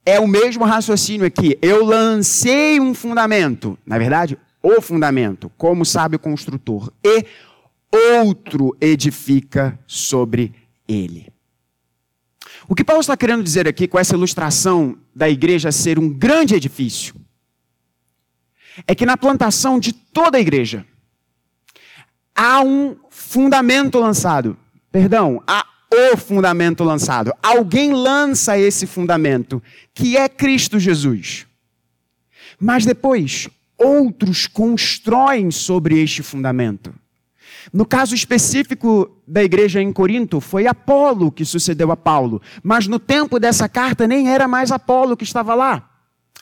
É 0.06 0.20
o 0.20 0.28
mesmo 0.28 0.64
raciocínio 0.66 1.26
aqui. 1.26 1.58
Eu 1.62 1.84
lancei 1.84 2.80
um 2.80 2.94
fundamento. 2.94 3.78
Na 3.86 3.98
verdade, 3.98 4.38
o 4.62 4.82
fundamento, 4.82 5.52
como 5.58 5.84
sabe 5.86 6.16
o 6.16 6.20
construtor. 6.20 6.92
E 7.04 7.26
outro 7.92 8.76
edifica 8.80 9.78
sobre 9.86 10.54
ele. 10.88 11.32
O 12.68 12.76
que 12.76 12.84
Paulo 12.84 13.02
está 13.02 13.16
querendo 13.16 13.44
dizer 13.44 13.68
aqui 13.68 13.88
com 13.88 14.00
essa 14.00 14.16
ilustração 14.16 14.98
da 15.16 15.30
igreja 15.30 15.72
ser 15.72 16.00
um 16.00 16.10
grande 16.10 16.56
edifício 16.56 17.16
é 18.88 18.96
que 18.96 19.06
na 19.06 19.16
plantação 19.16 19.80
de 19.80 19.94
toda 19.94 20.38
a 20.38 20.42
igreja 20.42 20.86
há 22.36 22.62
um 22.62 22.96
fundamento 23.10 24.00
lançado. 24.00 24.58
Perdão, 24.92 25.42
há 25.48 25.66
o 25.94 26.18
fundamento 26.18 26.84
lançado. 26.84 27.32
Alguém 27.42 27.94
lança 27.94 28.58
esse 28.58 28.86
fundamento, 28.86 29.64
que 29.94 30.18
é 30.18 30.28
Cristo 30.28 30.80
Jesus. 30.80 31.46
Mas 32.60 32.86
depois, 32.86 33.48
outros 33.78 34.48
constroem 34.48 35.52
sobre 35.52 36.02
este 36.02 36.22
fundamento. 36.24 36.94
No 37.74 37.86
caso 37.86 38.14
específico 38.14 39.10
da 39.28 39.44
igreja 39.44 39.82
em 39.82 39.92
Corinto, 39.92 40.40
foi 40.40 40.68
Apolo 40.68 41.32
que 41.32 41.46
sucedeu 41.46 41.92
a 41.92 41.98
Paulo. 41.98 42.42
Mas 42.64 42.88
no 42.88 43.00
tempo 43.00 43.40
dessa 43.40 43.68
carta, 43.68 44.08
nem 44.08 44.30
era 44.30 44.48
mais 44.48 44.72
Apolo 44.72 45.18
que 45.18 45.24
estava 45.24 45.56
lá. 45.56 45.90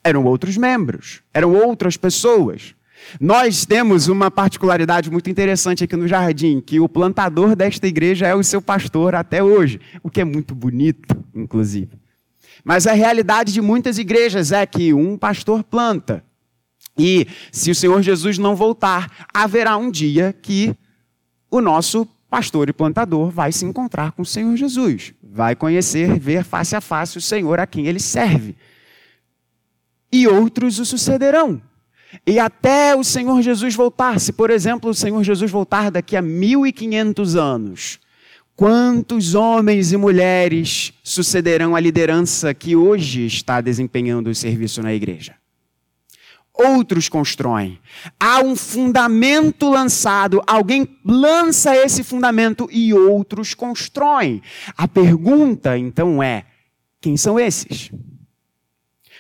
Eram 0.03 0.25
outros 0.25 0.57
membros, 0.57 1.21
eram 1.33 1.53
outras 1.53 1.95
pessoas. 1.95 2.75
Nós 3.19 3.65
temos 3.65 4.07
uma 4.07 4.31
particularidade 4.31 5.11
muito 5.11 5.29
interessante 5.29 5.83
aqui 5.83 5.95
no 5.95 6.07
jardim, 6.07 6.61
que 6.61 6.79
o 6.79 6.89
plantador 6.89 7.55
desta 7.55 7.87
igreja 7.87 8.27
é 8.27 8.35
o 8.35 8.43
seu 8.43 8.61
pastor 8.61 9.15
até 9.15 9.43
hoje, 9.43 9.79
o 10.01 10.09
que 10.09 10.21
é 10.21 10.25
muito 10.25 10.55
bonito, 10.55 11.15
inclusive. 11.33 11.91
Mas 12.63 12.87
a 12.87 12.93
realidade 12.93 13.51
de 13.51 13.61
muitas 13.61 13.97
igrejas 13.97 14.51
é 14.51 14.65
que 14.65 14.93
um 14.93 15.17
pastor 15.17 15.63
planta. 15.63 16.23
E 16.97 17.27
se 17.51 17.71
o 17.71 17.75
Senhor 17.75 18.01
Jesus 18.01 18.37
não 18.37 18.55
voltar, 18.55 19.27
haverá 19.33 19.75
um 19.77 19.89
dia 19.89 20.33
que 20.41 20.75
o 21.53 21.62
nosso 21.62 22.07
pastor 22.31 22.67
e 22.67 22.74
plantador 22.74 23.29
vai 23.29 23.51
se 23.51 23.63
encontrar 23.63 24.12
com 24.13 24.24
o 24.24 24.25
Senhor 24.25 24.55
Jesus, 24.57 25.13
vai 25.22 25.55
conhecer, 25.55 26.17
ver 26.17 26.43
face 26.43 26.75
a 26.75 26.81
face 26.81 27.19
o 27.19 27.22
Senhor 27.22 27.60
a 27.60 27.67
quem 27.67 27.86
ele 27.86 28.00
serve. 28.00 28.55
E 30.12 30.27
outros 30.27 30.79
o 30.79 30.86
sucederão. 30.86 31.62
E 32.25 32.39
até 32.39 32.95
o 32.95 33.03
Senhor 33.03 33.39
Jesus 33.43 33.75
voltar, 33.75 34.19
se 34.19 34.33
por 34.33 34.50
exemplo 34.50 34.89
o 34.89 34.95
Senhor 34.95 35.24
Jesus 35.24 35.51
voltar 35.51 35.91
daqui 35.91 36.17
a 36.17 36.24
1500 36.24 37.36
anos, 37.36 38.00
quantos 38.55 39.36
homens 39.36 39.91
e 39.91 39.98
mulheres 39.98 40.91
sucederão 41.03 41.75
a 41.75 41.79
liderança 41.79 42.51
que 42.51 42.75
hoje 42.75 43.27
está 43.27 43.62
desempenhando 43.62 44.31
o 44.31 44.36
serviço 44.36 44.81
na 44.81 44.91
igreja? 44.91 45.36
Outros 46.53 47.10
constroem. 47.10 47.79
Há 48.19 48.41
um 48.41 48.55
fundamento 48.55 49.69
lançado, 49.69 50.41
alguém 50.45 50.88
lança 51.03 51.75
esse 51.75 52.03
fundamento 52.03 52.69
e 52.72 52.93
outros 52.93 53.55
constroem. 53.55 54.41
A 54.77 54.88
pergunta 54.88 55.77
então 55.77 56.22
é: 56.22 56.45
quem 57.01 57.17
são 57.17 57.39
esses? 57.39 57.91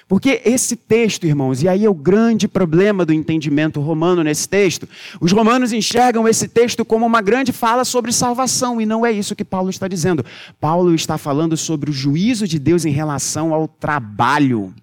Porque 0.07 0.41
esse 0.45 0.75
texto, 0.75 1.25
irmãos, 1.25 1.63
e 1.63 1.67
aí 1.67 1.85
é 1.85 1.89
o 1.89 1.93
grande 1.93 2.47
problema 2.47 3.03
do 3.03 3.11
entendimento 3.13 3.81
romano 3.81 4.23
nesse 4.23 4.47
texto, 4.47 4.87
os 5.19 5.31
romanos 5.31 5.73
enxergam 5.73 6.27
esse 6.27 6.47
texto 6.47 6.85
como 6.85 7.05
uma 7.05 7.21
grande 7.21 7.51
fala 7.51 7.83
sobre 7.83 8.11
salvação, 8.11 8.79
e 8.79 8.85
não 8.85 9.05
é 9.05 9.11
isso 9.11 9.35
que 9.35 9.45
Paulo 9.45 9.71
está 9.71 9.87
dizendo. 9.87 10.23
Paulo 10.59 10.93
está 10.93 11.17
falando 11.17 11.57
sobre 11.57 11.89
o 11.89 11.93
juízo 11.93 12.47
de 12.47 12.59
Deus 12.59 12.85
em 12.85 12.91
relação 12.91 13.53
ao 13.53 13.67
trabalho 13.67 14.73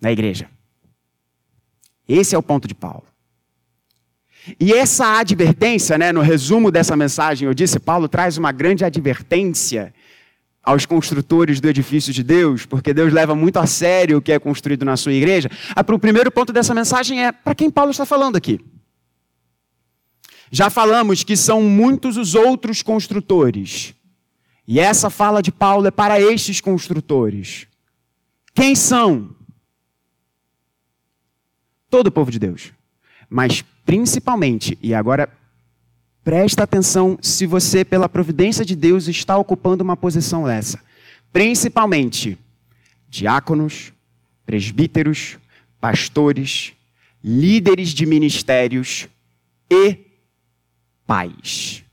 na 0.00 0.10
igreja. 0.10 0.48
Esse 2.08 2.34
é 2.34 2.38
o 2.38 2.42
ponto 2.42 2.68
de 2.68 2.74
Paulo. 2.74 3.04
E 4.60 4.72
essa 4.72 5.18
advertência, 5.18 5.96
né, 5.96 6.12
no 6.12 6.20
resumo 6.20 6.70
dessa 6.70 6.94
mensagem, 6.94 7.48
eu 7.48 7.54
disse, 7.54 7.80
Paulo 7.80 8.08
traz 8.08 8.36
uma 8.36 8.52
grande 8.52 8.84
advertência 8.84 9.94
aos 10.62 10.86
construtores 10.86 11.60
do 11.60 11.68
edifício 11.68 12.12
de 12.12 12.22
Deus, 12.22 12.64
porque 12.64 12.94
Deus 12.94 13.12
leva 13.12 13.34
muito 13.34 13.58
a 13.58 13.66
sério 13.66 14.18
o 14.18 14.22
que 14.22 14.32
é 14.32 14.38
construído 14.38 14.84
na 14.84 14.96
sua 14.96 15.12
igreja. 15.12 15.50
Ah, 15.74 15.84
o 15.86 15.98
primeiro 15.98 16.30
ponto 16.30 16.52
dessa 16.52 16.74
mensagem 16.74 17.24
é 17.24 17.32
para 17.32 17.54
quem 17.54 17.70
Paulo 17.70 17.90
está 17.90 18.06
falando 18.06 18.36
aqui. 18.36 18.60
Já 20.50 20.70
falamos 20.70 21.24
que 21.24 21.36
são 21.36 21.62
muitos 21.62 22.16
os 22.16 22.34
outros 22.34 22.82
construtores. 22.82 23.94
E 24.66 24.80
essa 24.80 25.10
fala 25.10 25.42
de 25.42 25.52
Paulo 25.52 25.86
é 25.86 25.90
para 25.90 26.20
estes 26.20 26.60
construtores. 26.60 27.66
Quem 28.54 28.74
são? 28.74 29.34
Todo 31.94 32.08
o 32.08 32.12
povo 32.12 32.30
de 32.30 32.38
Deus. 32.38 32.72
Mas 33.30 33.62
principalmente, 33.84 34.76
e 34.82 34.92
agora 34.92 35.28
Presta 36.24 36.62
atenção 36.62 37.18
se 37.20 37.44
você, 37.44 37.84
pela 37.84 38.08
providência 38.08 38.64
de 38.64 38.74
Deus, 38.74 39.08
está 39.08 39.36
ocupando 39.36 39.84
uma 39.84 39.94
posição 39.94 40.44
dessa. 40.44 40.80
Principalmente 41.30 42.38
diáconos, 43.10 43.92
presbíteros, 44.46 45.36
pastores, 45.78 46.72
líderes 47.22 47.90
de 47.90 48.06
ministérios 48.06 49.06
e 49.70 49.98
pais. 51.06 51.84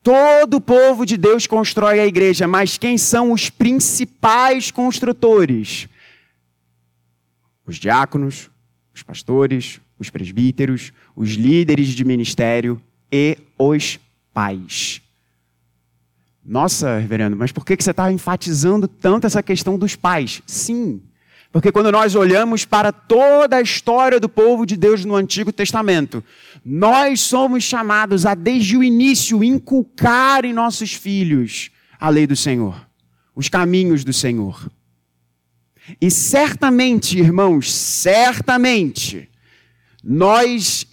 Todo 0.00 0.58
o 0.58 0.60
povo 0.60 1.04
de 1.04 1.16
Deus 1.16 1.46
constrói 1.48 1.98
a 1.98 2.06
igreja, 2.06 2.46
mas 2.46 2.78
quem 2.78 2.96
são 2.96 3.32
os 3.32 3.50
principais 3.50 4.70
construtores? 4.70 5.88
Os 7.66 7.76
diáconos, 7.76 8.50
os 8.94 9.02
pastores, 9.02 9.80
os 9.98 10.10
presbíteros, 10.10 10.92
os 11.16 11.30
líderes 11.30 11.88
de 11.88 12.04
ministério 12.04 12.80
e 13.10 13.38
os 13.58 13.98
pais. 14.32 15.00
Nossa, 16.44 16.98
reverendo, 16.98 17.36
mas 17.36 17.52
por 17.52 17.64
que 17.64 17.74
você 17.80 17.90
está 17.90 18.12
enfatizando 18.12 18.86
tanto 18.86 19.26
essa 19.26 19.42
questão 19.42 19.78
dos 19.78 19.96
pais? 19.96 20.42
Sim, 20.46 21.00
porque 21.54 21.70
quando 21.70 21.92
nós 21.92 22.16
olhamos 22.16 22.64
para 22.64 22.90
toda 22.90 23.58
a 23.58 23.62
história 23.62 24.18
do 24.18 24.28
povo 24.28 24.66
de 24.66 24.76
Deus 24.76 25.04
no 25.04 25.14
Antigo 25.14 25.52
Testamento, 25.52 26.22
nós 26.64 27.20
somos 27.20 27.62
chamados 27.62 28.26
a, 28.26 28.34
desde 28.34 28.76
o 28.76 28.82
início, 28.82 29.44
inculcar 29.44 30.44
em 30.44 30.52
nossos 30.52 30.92
filhos 30.92 31.70
a 32.00 32.08
lei 32.08 32.26
do 32.26 32.34
Senhor, 32.34 32.84
os 33.36 33.48
caminhos 33.48 34.02
do 34.02 34.12
Senhor. 34.12 34.68
E 36.00 36.10
certamente, 36.10 37.18
irmãos, 37.18 37.72
certamente, 37.72 39.28
nós 40.02 40.86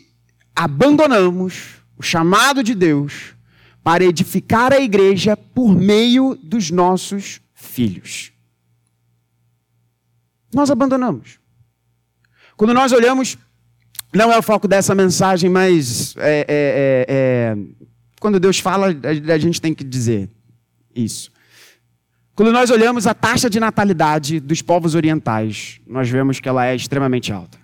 abandonamos 0.55 1.81
o 1.97 2.03
chamado 2.03 2.63
de 2.63 2.75
Deus 2.75 3.35
para 3.83 4.03
edificar 4.03 4.73
a 4.73 4.79
igreja 4.79 5.35
por 5.35 5.75
meio 5.75 6.35
dos 6.35 6.69
nossos 6.69 7.41
filhos. 7.53 8.31
Nós 10.53 10.69
abandonamos. 10.69 11.39
Quando 12.57 12.73
nós 12.73 12.91
olhamos, 12.91 13.37
não 14.13 14.31
é 14.31 14.37
o 14.37 14.43
foco 14.43 14.67
dessa 14.67 14.93
mensagem, 14.93 15.49
mas 15.49 16.15
é, 16.17 16.39
é, 16.39 16.45
é, 16.47 17.05
é 17.07 17.57
quando 18.19 18.39
Deus 18.39 18.59
fala, 18.59 18.87
a 19.33 19.37
gente 19.37 19.59
tem 19.59 19.73
que 19.73 19.83
dizer 19.83 20.29
isso. 20.93 21.31
Quando 22.41 22.53
nós 22.53 22.71
olhamos 22.71 23.05
a 23.05 23.13
taxa 23.13 23.47
de 23.47 23.59
natalidade 23.59 24.39
dos 24.39 24.63
povos 24.63 24.95
orientais, 24.95 25.79
nós 25.85 26.09
vemos 26.09 26.39
que 26.39 26.49
ela 26.49 26.65
é 26.65 26.75
extremamente 26.75 27.31
alta. 27.31 27.59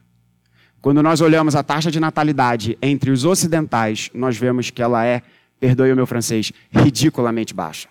Quando 0.79 1.01
nós 1.01 1.19
olhamos 1.19 1.55
a 1.55 1.63
taxa 1.63 1.89
de 1.89 1.99
natalidade 1.99 2.77
entre 2.79 3.09
os 3.09 3.25
ocidentais, 3.25 4.11
nós 4.13 4.37
vemos 4.37 4.69
que 4.69 4.79
ela 4.79 5.03
é, 5.03 5.23
perdoe 5.59 5.91
o 5.91 5.95
meu 5.95 6.05
francês, 6.05 6.53
ridiculamente 6.69 7.55
baixa. 7.55 7.89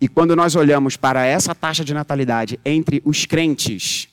E 0.00 0.08
quando 0.08 0.34
nós 0.34 0.56
olhamos 0.56 0.96
para 0.96 1.24
essa 1.24 1.54
taxa 1.54 1.84
de 1.84 1.94
natalidade 1.94 2.58
entre 2.64 3.00
os 3.04 3.24
crentes, 3.24 4.08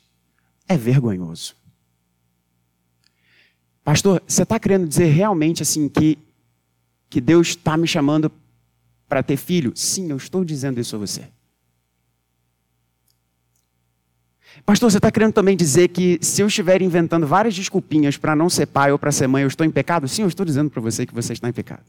é 0.70 0.78
vergonhoso. 0.78 1.56
Pastor, 3.84 4.22
você 4.28 4.44
está 4.44 4.60
querendo 4.60 4.88
dizer 4.88 5.08
realmente 5.08 5.64
assim 5.64 5.90
que, 5.90 6.16
que 7.10 7.20
Deus 7.20 7.48
está 7.48 7.76
me 7.76 7.88
chamando 7.88 8.32
para 9.14 9.22
ter 9.22 9.38
filho? 9.38 9.72
Sim, 9.76 10.10
eu 10.10 10.18
estou 10.18 10.44
dizendo 10.44 10.82
isso 10.82 10.96
a 10.96 11.00
você. 11.00 11.26
Pastor, 14.66 14.90
você 14.90 14.98
está 14.98 15.12
querendo 15.12 15.34
também 15.34 15.56
dizer 15.56 15.90
que 15.90 16.18
se 16.20 16.42
eu 16.42 16.48
estiver 16.48 16.82
inventando 16.82 17.28
várias 17.28 17.54
desculpinhas 17.54 18.18
para 18.18 18.36
não 18.36 18.50
ser 18.50 18.66
pai 18.66 18.92
ou 18.92 18.98
para 18.98 19.12
ser 19.12 19.28
mãe, 19.28 19.44
eu 19.44 19.48
estou 19.48 19.68
em 19.68 19.70
pecado? 19.70 20.08
Sim, 20.08 20.24
eu 20.24 20.28
estou 20.28 20.44
dizendo 20.44 20.72
para 20.72 20.82
você 20.82 21.06
que 21.06 21.14
você 21.14 21.34
está 21.34 21.48
em 21.48 21.54
pecado. 21.54 21.84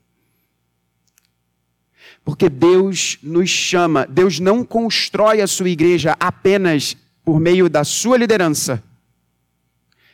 Porque 2.23 2.51
Deus 2.51 3.17
nos 3.23 3.49
chama, 3.49 4.07
Deus 4.07 4.39
não 4.39 4.63
constrói 4.63 5.41
a 5.41 5.47
sua 5.47 5.71
igreja 5.71 6.15
apenas 6.21 6.95
por 7.25 7.41
meio 7.41 7.71
da 7.71 7.85
sua 7.85 8.19
liderança. 8.19 8.85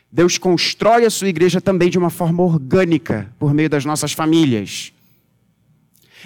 Deus 0.09 0.37
constrói 0.37 1.05
a 1.05 1.09
sua 1.09 1.27
igreja 1.27 1.59
também 1.59 1.89
de 1.89 1.97
uma 1.97 2.09
forma 2.09 2.41
orgânica, 2.41 3.29
por 3.37 3.53
meio 3.53 3.69
das 3.69 3.83
nossas 3.83 4.13
famílias. 4.13 4.93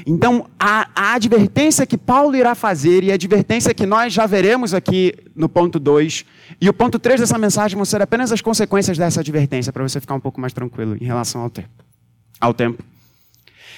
Então, 0.06 0.48
a, 0.60 0.90
a, 0.96 1.14
advertência 1.14 1.86
que 1.86 1.98
Paulo 1.98 2.36
irá 2.36 2.56
fazer 2.56 3.04
e 3.04 3.12
a 3.12 3.14
advertência 3.14 3.74
que 3.74 3.86
nós 3.86 4.12
já 4.12 4.26
veremos 4.26 4.74
aqui 4.74 5.14
no 5.36 5.48
ponto 5.48 5.80
2 5.80 6.26
e 6.60 6.68
o 6.70 6.74
ponto 6.74 7.00
3 7.00 7.22
dessa 7.22 7.38
mensagem 7.38 7.76
vão 7.76 7.86
ser 7.86 8.02
apenas 8.02 8.32
as 8.32 8.42
consequências 8.42 8.98
dessa 8.98 9.22
advertência, 9.22 9.72
para 9.72 9.84
você 9.84 10.02
ficar 10.02 10.16
um 10.16 10.20
pouco 10.20 10.42
mais 10.42 10.52
tranquilo 10.52 10.98
em 11.00 11.06
relação 11.06 11.42
ao 11.42 11.50
tempo. 11.50 11.70
Ao 12.40 12.54
tempo. 12.54 12.84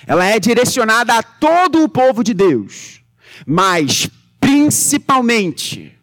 Ela 0.07 0.25
é 0.25 0.39
direcionada 0.39 1.13
a 1.13 1.23
todo 1.23 1.83
o 1.83 1.89
povo 1.89 2.23
de 2.23 2.33
Deus, 2.33 3.01
mas 3.45 4.09
principalmente 4.39 5.97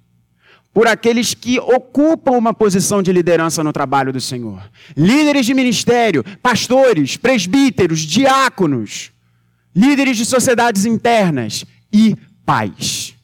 por 0.73 0.88
aqueles 0.88 1.35
que 1.35 1.59
ocupam 1.61 2.33
uma 2.33 2.52
posição 2.52 3.00
de 3.00 3.12
liderança 3.12 3.62
no 3.62 3.73
trabalho 3.73 4.12
do 4.12 4.21
Senhor. 4.21 4.61
Líderes 4.97 5.47
de 5.47 5.54
ministério, 5.54 6.25
pastores, 6.42 7.16
presbíteros, 7.16 8.00
diáconos, 8.00 9.13
líderes 9.75 10.16
de 10.16 10.25
sociedades 10.25 10.85
internas 10.85 11.64
e 11.93 12.16
pais. 12.45 13.14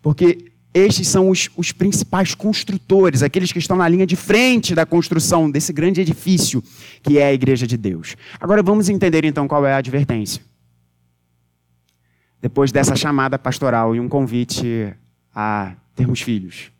Porque 0.00 0.52
estes 0.72 1.08
são 1.08 1.30
os, 1.30 1.48
os, 1.56 1.72
principais 1.72 2.34
construtores, 2.34 3.22
aqueles 3.22 3.50
que 3.50 3.58
estão 3.58 3.78
na 3.78 3.88
linha 3.88 4.06
de 4.06 4.14
frente 4.14 4.74
da 4.74 4.84
construção 4.84 5.50
desse 5.50 5.72
grande 5.72 6.02
edifício 6.02 6.62
que 7.02 7.18
é 7.18 7.26
a 7.26 7.32
Igreja 7.32 7.66
de 7.66 7.76
Deus. 7.76 8.14
Agora 8.38 8.62
vamos 8.62 8.88
entender 8.88 9.24
então 9.24 9.48
qual 9.48 9.66
é 9.66 9.72
a 9.72 9.78
advertência. 9.78 10.42
Depois 12.42 12.70
dessa 12.70 12.94
chamada 12.94 13.38
pastoral 13.38 13.96
e 13.96 14.00
um 14.00 14.08
convite 14.08 14.94
a 15.34 15.72
termos 15.94 16.20
filhos. 16.20 16.70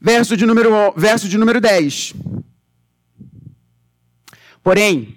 Verso 0.00 0.36
de 0.36 0.44
número, 0.44 0.92
verso 0.96 1.28
de 1.28 1.38
número 1.38 1.60
10. 1.60 2.14
Porém, 4.66 5.16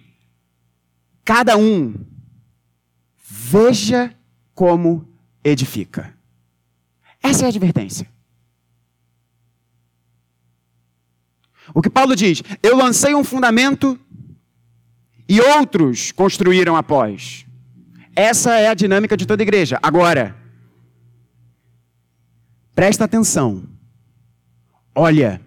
cada 1.25 1.57
um 1.57 2.05
veja 3.17 4.15
como 4.53 5.11
edifica. 5.43 6.15
Essa 7.19 7.41
é 7.41 7.45
a 7.45 7.49
advertência. 7.49 8.07
O 11.73 11.81
que 11.81 11.89
Paulo 11.89 12.15
diz: 12.15 12.43
Eu 12.61 12.77
lancei 12.77 13.15
um 13.15 13.23
fundamento 13.23 13.99
e 15.27 15.41
outros 15.41 16.11
construíram 16.11 16.75
após. 16.75 17.43
Essa 18.15 18.53
é 18.53 18.67
a 18.67 18.75
dinâmica 18.75 19.17
de 19.17 19.25
toda 19.25 19.41
igreja. 19.41 19.79
Agora, 19.81 20.37
presta 22.75 23.05
atenção. 23.05 23.67
Olha, 24.93 25.41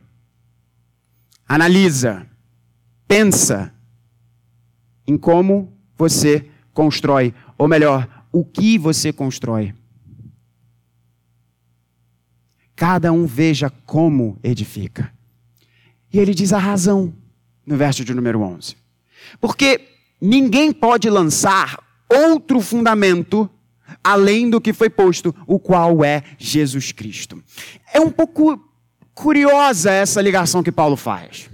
analisa, 1.46 2.26
pensa 3.06 3.72
em 5.06 5.16
como 5.16 5.72
você 5.96 6.48
constrói, 6.72 7.34
ou 7.58 7.68
melhor, 7.68 8.08
o 8.32 8.44
que 8.44 8.78
você 8.78 9.12
constrói. 9.12 9.74
Cada 12.74 13.12
um 13.12 13.26
veja 13.26 13.70
como 13.86 14.38
edifica. 14.42 15.12
E 16.12 16.18
ele 16.18 16.34
diz 16.34 16.52
a 16.52 16.58
razão 16.58 17.12
no 17.66 17.76
verso 17.76 18.04
de 18.04 18.14
número 18.14 18.40
11. 18.40 18.76
Porque 19.40 19.88
ninguém 20.20 20.72
pode 20.72 21.08
lançar 21.08 21.78
outro 22.08 22.60
fundamento 22.60 23.48
além 24.02 24.48
do 24.48 24.60
que 24.60 24.72
foi 24.72 24.90
posto, 24.90 25.34
o 25.46 25.58
qual 25.58 26.04
é 26.04 26.22
Jesus 26.38 26.92
Cristo. 26.92 27.42
É 27.92 28.00
um 28.00 28.10
pouco 28.10 28.60
curiosa 29.14 29.90
essa 29.90 30.20
ligação 30.20 30.62
que 30.62 30.72
Paulo 30.72 30.96
faz. 30.96 31.50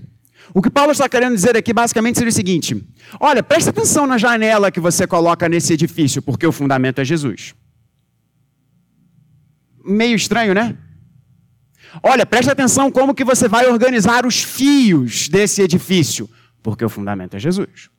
O 0.54 0.62
que 0.62 0.70
Paulo 0.70 0.92
está 0.92 1.08
querendo 1.08 1.34
dizer 1.34 1.56
aqui 1.56 1.72
basicamente 1.72 2.16
seria 2.16 2.30
o 2.30 2.34
seguinte: 2.34 2.86
olha, 3.20 3.42
presta 3.42 3.70
atenção 3.70 4.06
na 4.06 4.18
janela 4.18 4.70
que 4.70 4.80
você 4.80 5.06
coloca 5.06 5.48
nesse 5.48 5.72
edifício, 5.72 6.22
porque 6.22 6.46
o 6.46 6.52
fundamento 6.52 7.00
é 7.00 7.04
Jesus. 7.04 7.54
Meio 9.84 10.16
estranho, 10.16 10.54
né? 10.54 10.76
Olha, 12.02 12.26
preste 12.26 12.50
atenção 12.50 12.90
como 12.90 13.14
que 13.14 13.24
você 13.24 13.48
vai 13.48 13.66
organizar 13.66 14.26
os 14.26 14.42
fios 14.42 15.28
desse 15.28 15.62
edifício, 15.62 16.28
porque 16.62 16.84
o 16.84 16.88
fundamento 16.88 17.36
é 17.36 17.38
Jesus. 17.38 17.90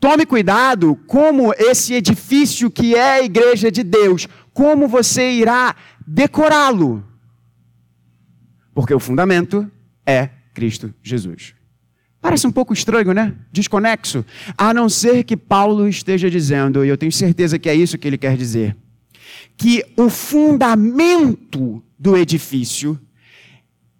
Tome 0.00 0.24
cuidado 0.24 0.94
como 1.06 1.52
esse 1.54 1.94
edifício 1.94 2.70
que 2.70 2.94
é 2.94 3.14
a 3.14 3.22
igreja 3.22 3.70
de 3.70 3.82
Deus, 3.82 4.28
como 4.52 4.86
você 4.86 5.30
irá 5.32 5.74
decorá-lo. 6.06 7.07
Porque 8.78 8.94
o 8.94 9.00
fundamento 9.00 9.68
é 10.06 10.30
Cristo 10.54 10.94
Jesus. 11.02 11.52
Parece 12.20 12.46
um 12.46 12.52
pouco 12.52 12.72
estranho, 12.72 13.12
né? 13.12 13.34
Desconexo. 13.50 14.24
A 14.56 14.72
não 14.72 14.88
ser 14.88 15.24
que 15.24 15.36
Paulo 15.36 15.88
esteja 15.88 16.30
dizendo, 16.30 16.84
e 16.84 16.88
eu 16.88 16.96
tenho 16.96 17.10
certeza 17.10 17.58
que 17.58 17.68
é 17.68 17.74
isso 17.74 17.98
que 17.98 18.06
ele 18.06 18.16
quer 18.16 18.36
dizer 18.36 18.76
que 19.56 19.84
o 19.96 20.08
fundamento 20.08 21.82
do 21.98 22.16
edifício 22.16 22.96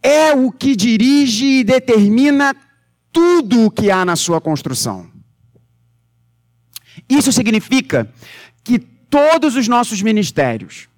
é 0.01 0.33
o 0.33 0.53
que 0.53 0.77
dirige 0.77 1.45
e 1.45 1.65
determina 1.65 2.55
tudo 3.11 3.65
o 3.65 3.71
que 3.73 3.91
há 3.91 4.05
na 4.05 4.15
sua 4.15 4.41
construção. 4.41 5.11
Isso 7.09 7.33
significa 7.33 8.09
que 8.63 8.79
todos 8.79 9.57
os 9.57 9.67
nossos 9.67 10.01
ministérios, 10.03 10.89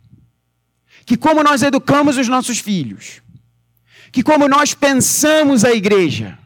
que 1.06 1.16
como 1.16 1.42
nós 1.42 1.62
educamos 1.62 2.18
os 2.18 2.28
nossos 2.28 2.58
filhos, 2.58 3.22
que 4.12 4.22
como 4.22 4.48
nós 4.48 4.74
pensamos 4.74 5.64
a 5.64 5.72
igreja, 5.72 6.38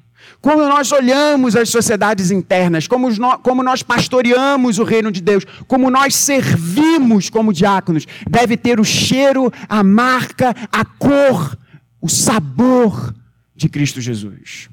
como 0.44 0.62
nós 0.68 0.92
olhamos 0.92 1.57
as 1.57 1.70
sociedades 1.70 2.31
internas, 2.31 2.87
como, 2.87 3.09
como 3.40 3.62
nós 3.62 3.83
pastoreamos 3.83 4.79
o 4.79 4.85
reino 4.85 5.11
de 5.11 5.22
Deus, 5.22 5.44
como 5.66 5.90
nós 5.90 6.14
servimos 6.14 7.31
como 7.31 7.50
diáconos, 7.50 8.07
deve 8.29 8.55
ter 8.57 8.79
o 8.79 8.85
cheiro, 8.85 9.50
a 9.66 9.83
marca, 9.83 10.55
a 10.70 10.85
cor, 10.85 11.59
o 11.98 12.11
sabor 12.11 13.14
de 13.57 13.70
Cristo 13.70 14.03
Jesus. 14.03 14.68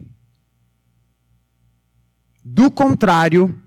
Do 2.43 2.69
contrário, 2.69 3.58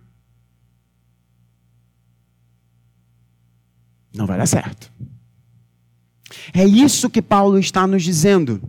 não 4.14 4.26
vai 4.26 4.36
dar 4.36 4.46
certo. 4.46 4.92
É 6.52 6.64
isso 6.64 7.08
que 7.08 7.22
Paulo 7.22 7.58
está 7.58 7.86
nos 7.86 8.02
dizendo. 8.02 8.60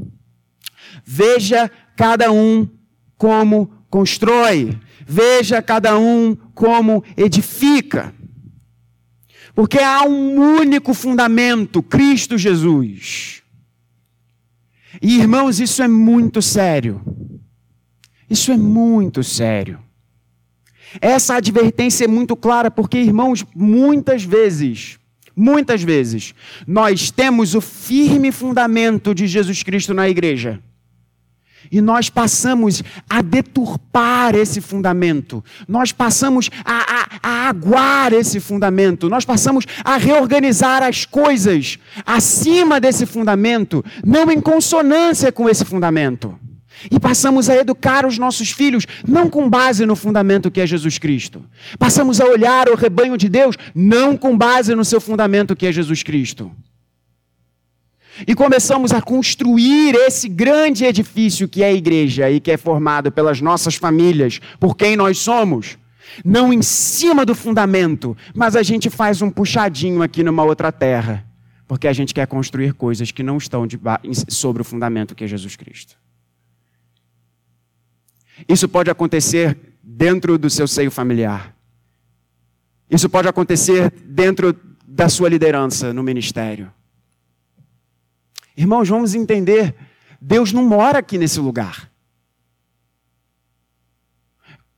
Veja 1.06 1.70
cada 1.96 2.32
um 2.32 2.68
como 3.16 3.72
constrói, 3.90 4.78
veja 5.06 5.62
cada 5.62 5.98
um 5.98 6.36
como 6.54 7.04
edifica. 7.16 8.14
Porque 9.54 9.78
há 9.80 10.04
um 10.04 10.58
único 10.58 10.94
fundamento, 10.94 11.82
Cristo 11.82 12.38
Jesus. 12.38 13.42
E 15.02 15.18
irmãos, 15.18 15.60
isso 15.60 15.82
é 15.82 15.88
muito 15.88 16.42
sério. 16.42 17.02
Isso 18.30 18.52
é 18.52 18.58
muito 18.58 19.24
sério. 19.24 19.80
Essa 21.00 21.36
advertência 21.36 22.06
é 22.06 22.08
muito 22.08 22.36
clara, 22.36 22.72
porque, 22.72 22.98
irmãos, 22.98 23.46
muitas 23.56 24.24
vezes, 24.24 24.98
muitas 25.36 25.84
vezes, 25.84 26.34
nós 26.66 27.12
temos 27.12 27.54
o 27.54 27.62
firme 27.62 28.32
fundamento 28.32 29.14
de 29.14 29.28
Jesus 29.28 29.62
Cristo 29.62 29.94
na 29.94 30.10
igreja 30.10 30.62
E 31.72 31.82
nós 31.82 32.10
passamos 32.10 32.84
a 33.10 33.22
deturpar 33.22 34.36
esse 34.36 34.62
fundamento, 34.62 35.44
nós 35.68 35.92
passamos 35.92 36.50
a, 36.64 36.74
a, 36.74 37.08
a, 37.24 37.50
aguar 37.50 38.14
esse 38.14 38.40
fundamento, 38.40 39.10
nós 39.10 39.26
passamos 39.26 39.66
a 39.84 39.98
reorganizar 39.98 40.84
as 40.84 41.06
coisas 41.06 41.78
acima 42.06 42.80
desse 42.80 43.06
fundamento, 43.06 43.84
não 44.06 44.32
em 44.32 44.40
consonância 44.40 45.32
com 45.32 45.50
esse 45.50 45.66
fundamento. 45.66 46.38
E 46.92 47.00
passamos 47.00 47.50
a 47.50 47.56
educar 47.56 48.06
os 48.06 48.18
nossos 48.18 48.52
filhos, 48.52 48.86
não 49.08 49.30
com 49.30 49.50
base 49.50 49.86
no 49.86 49.96
fundamento 49.96 50.52
que 50.52 50.62
é 50.62 50.68
Jesus 50.68 50.98
Cristo. 50.98 51.44
Passamos 51.80 52.20
a 52.20 52.26
olhar 52.26 52.70
o 52.70 52.76
rebanho 52.76 53.18
de 53.18 53.30
Deus, 53.30 53.56
não 53.74 54.16
com 54.18 54.38
base 54.38 54.76
no 54.76 54.86
seu 54.86 55.02
fundamento 55.02 55.56
que 55.56 55.66
é 55.66 55.72
Jesus 55.72 56.04
Cristo. 56.04 56.52
E 58.28 58.34
começamos 58.34 58.94
a 58.94 59.02
construir 59.02 59.96
esse 59.96 60.30
grande 60.30 60.86
edifício 60.86 61.48
que 61.48 61.64
é 61.64 61.68
a 61.68 61.74
igreja 61.74 62.30
e 62.30 62.40
que 62.40 62.52
é 62.52 62.58
formado 62.58 63.12
pelas 63.12 63.42
nossas 63.42 63.76
famílias, 63.76 64.40
por 64.60 64.76
quem 64.76 64.96
nós 64.96 65.18
somos. 65.18 65.78
Não 66.24 66.54
em 66.54 66.62
cima 66.62 67.26
do 67.26 67.36
fundamento, 67.36 68.16
mas 68.34 68.56
a 68.56 68.64
gente 68.64 68.90
faz 68.90 69.22
um 69.22 69.30
puxadinho 69.30 70.02
aqui 70.02 70.24
numa 70.24 70.44
outra 70.44 70.72
terra, 70.72 71.26
porque 71.68 71.88
a 71.88 71.94
gente 71.94 72.14
quer 72.14 72.28
construir 72.28 72.74
coisas 72.74 73.12
que 73.12 73.24
não 73.24 73.38
estão 73.38 73.68
sobre 74.30 74.62
o 74.62 74.66
fundamento 74.66 75.16
que 75.16 75.24
é 75.24 75.28
Jesus 75.28 75.56
Cristo. 75.56 75.98
Isso 78.48 78.70
pode 78.70 78.90
acontecer 78.90 79.58
dentro 79.84 80.38
do 80.38 80.50
seu 80.50 80.68
seio 80.68 80.92
familiar. 80.92 81.54
Isso 82.90 83.10
pode 83.10 83.28
acontecer 83.28 83.92
dentro 84.06 84.56
da 84.88 85.10
sua 85.10 85.28
liderança 85.28 85.92
no 85.92 86.04
ministério. 86.04 86.72
Irmãos, 88.56 88.88
vamos 88.88 89.14
entender: 89.14 89.76
Deus 90.22 90.52
não 90.52 90.66
mora 90.66 91.00
aqui 91.00 91.18
nesse 91.18 91.40
lugar. 91.40 91.92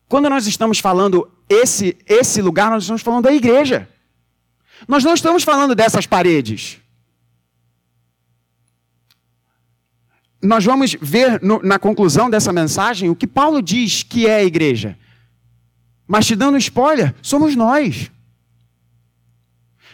Quando 0.08 0.30
nós 0.30 0.48
estamos 0.48 0.80
falando 0.80 1.30
esse, 1.50 1.98
esse 2.06 2.42
lugar, 2.42 2.72
nós 2.72 2.84
estamos 2.84 3.02
falando 3.02 3.26
da 3.26 3.34
igreja. 3.34 3.90
Nós 4.88 5.04
não 5.04 5.14
estamos 5.14 5.44
falando 5.44 5.76
dessas 5.76 6.06
paredes. 6.06 6.80
Nós 10.42 10.64
vamos 10.64 10.96
ver 11.02 11.42
no, 11.42 11.62
na 11.62 11.80
conclusão 11.80 12.30
dessa 12.30 12.54
mensagem 12.54 13.10
o 13.10 13.16
que 13.16 13.28
Paulo 13.28 13.62
diz 13.62 14.04
que 14.04 14.28
é 14.28 14.36
a 14.36 14.44
igreja. 14.44 14.98
Mas 16.08 16.26
te 16.26 16.36
dando 16.36 16.58
spoiler, 16.58 17.14
somos 17.22 17.56
nós. 17.56 18.10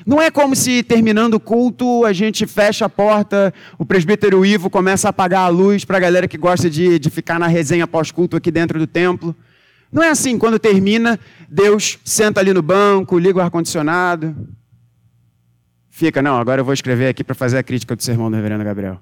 Não 0.05 0.21
é 0.21 0.29
como 0.29 0.55
se 0.55 0.83
terminando 0.83 1.35
o 1.35 1.39
culto 1.39 2.03
a 2.05 2.11
gente 2.11 2.45
fecha 2.45 2.85
a 2.85 2.89
porta, 2.89 3.53
o 3.77 3.85
presbítero 3.85 4.45
Ivo 4.45 4.69
começa 4.69 5.07
a 5.07 5.11
apagar 5.11 5.45
a 5.45 5.47
luz 5.47 5.85
para 5.85 5.97
a 5.97 5.99
galera 5.99 6.27
que 6.27 6.37
gosta 6.37 6.69
de, 6.69 6.99
de 6.99 7.09
ficar 7.09 7.39
na 7.39 7.47
resenha 7.47 7.87
pós-culto 7.87 8.35
aqui 8.35 8.51
dentro 8.51 8.77
do 8.77 8.87
templo. 8.87 9.35
Não 9.91 10.01
é 10.01 10.09
assim, 10.09 10.37
quando 10.37 10.57
termina, 10.57 11.19
Deus 11.47 11.99
senta 12.03 12.39
ali 12.39 12.51
no 12.51 12.61
banco, 12.61 13.17
liga 13.19 13.37
o 13.37 13.41
ar-condicionado. 13.41 14.35
Fica, 15.89 16.21
não, 16.21 16.37
agora 16.37 16.61
eu 16.61 16.65
vou 16.65 16.73
escrever 16.73 17.07
aqui 17.07 17.23
para 17.23 17.35
fazer 17.35 17.59
a 17.59 17.63
crítica 17.63 17.95
do 17.95 18.01
sermão 18.01 18.29
do 18.29 18.35
reverendo 18.35 18.63
Gabriel. 18.63 18.99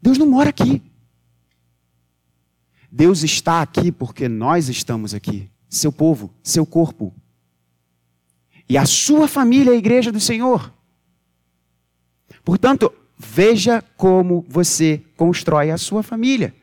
Deus 0.00 0.16
não 0.16 0.26
mora 0.26 0.48
aqui. 0.48 0.82
Deus 2.90 3.22
está 3.22 3.60
aqui 3.60 3.92
porque 3.92 4.28
nós 4.28 4.68
estamos 4.68 5.14
aqui, 5.14 5.48
seu 5.68 5.92
povo, 5.92 6.34
seu 6.42 6.66
corpo. 6.66 7.14
E 8.70 8.78
a 8.78 8.86
sua 8.86 9.26
família 9.26 9.72
é 9.72 9.74
a 9.74 9.76
igreja 9.76 10.12
do 10.12 10.20
Senhor. 10.20 10.72
Portanto, 12.44 12.92
veja 13.18 13.82
como 13.96 14.46
você 14.48 15.02
constrói 15.16 15.72
a 15.72 15.76
sua 15.76 16.04
família. 16.04 16.54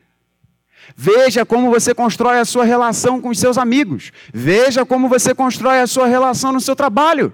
Veja 0.96 1.44
como 1.44 1.70
você 1.70 1.94
constrói 1.94 2.38
a 2.38 2.46
sua 2.46 2.64
relação 2.64 3.20
com 3.20 3.28
os 3.28 3.38
seus 3.38 3.58
amigos. 3.58 4.10
Veja 4.32 4.86
como 4.86 5.06
você 5.06 5.34
constrói 5.34 5.80
a 5.80 5.86
sua 5.86 6.06
relação 6.06 6.50
no 6.50 6.62
seu 6.62 6.74
trabalho. 6.74 7.30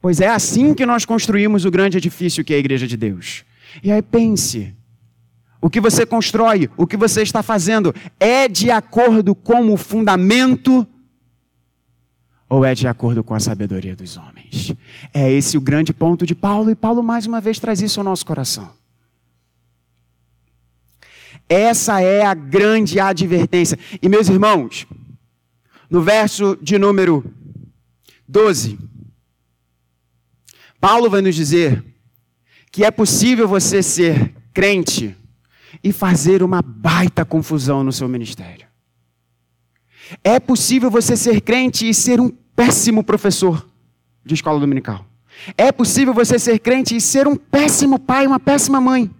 Pois 0.00 0.18
é 0.18 0.28
assim 0.28 0.72
que 0.72 0.86
nós 0.86 1.04
construímos 1.04 1.66
o 1.66 1.70
grande 1.70 1.98
edifício 1.98 2.42
que 2.42 2.54
é 2.54 2.56
a 2.56 2.60
igreja 2.60 2.86
de 2.86 2.96
Deus. 2.96 3.44
E 3.82 3.92
aí 3.92 4.00
pense: 4.00 4.74
o 5.60 5.68
que 5.68 5.78
você 5.78 6.06
constrói, 6.06 6.70
o 6.74 6.86
que 6.86 6.96
você 6.96 7.20
está 7.20 7.42
fazendo, 7.42 7.94
é 8.18 8.48
de 8.48 8.70
acordo 8.70 9.34
com 9.34 9.74
o 9.74 9.76
fundamento 9.76 10.86
ou 12.48 12.64
é 12.64 12.74
de 12.74 12.86
acordo 12.86 13.24
com 13.24 13.34
a 13.34 13.40
sabedoria 13.40 13.96
dos 13.96 14.16
homens? 14.16 14.74
É 15.12 15.30
esse 15.30 15.56
o 15.56 15.60
grande 15.60 15.92
ponto 15.92 16.24
de 16.24 16.34
Paulo, 16.34 16.70
e 16.70 16.74
Paulo 16.74 17.02
mais 17.02 17.26
uma 17.26 17.40
vez 17.40 17.58
traz 17.58 17.80
isso 17.80 18.00
ao 18.00 18.04
nosso 18.04 18.24
coração. 18.24 18.70
Essa 21.48 22.00
é 22.00 22.24
a 22.24 22.34
grande 22.34 22.98
advertência. 22.98 23.78
E 24.02 24.08
meus 24.08 24.28
irmãos, 24.28 24.86
no 25.88 26.02
verso 26.02 26.56
de 26.60 26.78
número 26.78 27.24
12, 28.26 28.78
Paulo 30.80 31.08
vai 31.08 31.22
nos 31.22 31.34
dizer 31.34 31.84
que 32.70 32.84
é 32.84 32.90
possível 32.90 33.46
você 33.46 33.82
ser 33.82 34.34
crente 34.52 35.16
e 35.82 35.92
fazer 35.92 36.42
uma 36.42 36.60
baita 36.62 37.24
confusão 37.24 37.84
no 37.84 37.92
seu 37.92 38.08
ministério. 38.08 38.65
É 40.22 40.38
possível 40.38 40.90
você 40.90 41.16
ser 41.16 41.40
crente 41.40 41.88
e 41.88 41.94
ser 41.94 42.20
um 42.20 42.30
péssimo 42.54 43.02
professor 43.02 43.66
de 44.24 44.34
escola 44.34 44.58
dominical. 44.58 45.04
É 45.56 45.70
possível 45.70 46.14
você 46.14 46.38
ser 46.38 46.58
crente 46.58 46.96
e 46.96 47.00
ser 47.00 47.28
um 47.28 47.36
péssimo 47.36 47.98
pai, 47.98 48.26
uma 48.26 48.40
péssima 48.40 48.80
mãe. 48.80 49.10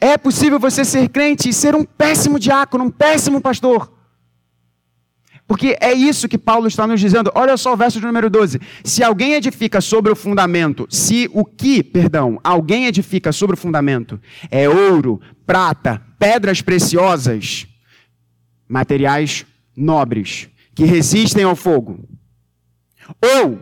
É 0.00 0.16
possível 0.16 0.58
você 0.58 0.84
ser 0.84 1.08
crente 1.08 1.48
e 1.48 1.52
ser 1.52 1.74
um 1.74 1.84
péssimo 1.84 2.38
diácono, 2.38 2.84
um 2.84 2.90
péssimo 2.90 3.40
pastor. 3.40 3.92
Porque 5.46 5.76
é 5.80 5.92
isso 5.92 6.28
que 6.28 6.38
Paulo 6.38 6.66
está 6.66 6.86
nos 6.86 7.00
dizendo. 7.00 7.30
Olha 7.34 7.56
só 7.56 7.74
o 7.74 7.76
verso 7.76 8.00
de 8.00 8.06
número 8.06 8.30
12. 8.30 8.58
Se 8.84 9.02
alguém 9.02 9.34
edifica 9.34 9.80
sobre 9.80 10.10
o 10.10 10.16
fundamento, 10.16 10.86
se 10.88 11.28
o 11.32 11.44
que, 11.44 11.82
perdão, 11.82 12.40
alguém 12.42 12.86
edifica 12.86 13.32
sobre 13.32 13.54
o 13.54 13.58
fundamento 13.58 14.18
é 14.50 14.66
ouro, 14.68 15.20
prata, 15.44 16.00
pedras 16.18 16.62
preciosas, 16.62 17.66
materiais 18.72 19.44
nobres 19.76 20.48
que 20.74 20.86
resistem 20.86 21.44
ao 21.44 21.54
fogo. 21.54 22.08
Ou, 23.20 23.60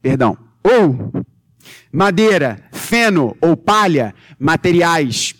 perdão, 0.00 0.38
ou 0.62 1.12
madeira, 1.92 2.64
feno 2.70 3.36
ou 3.40 3.56
palha, 3.56 4.14
materiais 4.38 5.34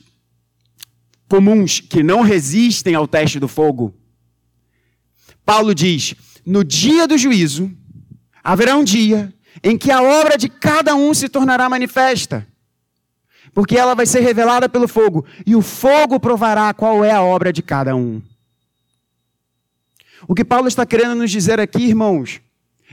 comuns 1.28 1.78
que 1.78 2.02
não 2.02 2.22
resistem 2.22 2.96
ao 2.96 3.06
teste 3.06 3.38
do 3.38 3.46
fogo. 3.46 3.94
Paulo 5.46 5.72
diz: 5.72 6.16
no 6.44 6.64
dia 6.64 7.06
do 7.06 7.16
juízo, 7.16 7.70
haverá 8.42 8.76
um 8.76 8.82
dia 8.82 9.32
em 9.62 9.78
que 9.78 9.92
a 9.92 10.02
obra 10.02 10.36
de 10.36 10.48
cada 10.48 10.96
um 10.96 11.14
se 11.14 11.28
tornará 11.28 11.68
manifesta, 11.68 12.44
porque 13.54 13.78
ela 13.78 13.94
vai 13.94 14.04
ser 14.04 14.20
revelada 14.20 14.68
pelo 14.68 14.88
fogo, 14.88 15.24
e 15.46 15.54
o 15.54 15.62
fogo 15.62 16.18
provará 16.18 16.74
qual 16.74 17.04
é 17.04 17.12
a 17.12 17.22
obra 17.22 17.52
de 17.52 17.62
cada 17.62 17.94
um. 17.94 18.20
O 20.26 20.34
que 20.34 20.44
Paulo 20.44 20.68
está 20.68 20.86
querendo 20.86 21.14
nos 21.14 21.30
dizer 21.30 21.58
aqui, 21.60 21.82
irmãos, 21.82 22.40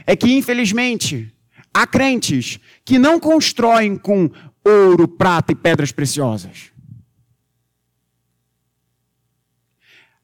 é 0.06 0.16
que, 0.16 0.32
infelizmente, 0.32 1.34
há 1.74 1.86
crentes 1.86 2.60
que 2.84 2.98
não 2.98 3.20
constroem 3.20 3.96
com 3.96 4.30
ouro, 4.64 5.08
prata 5.08 5.52
e 5.52 5.56
pedras 5.56 5.92
preciosas. 5.92 6.72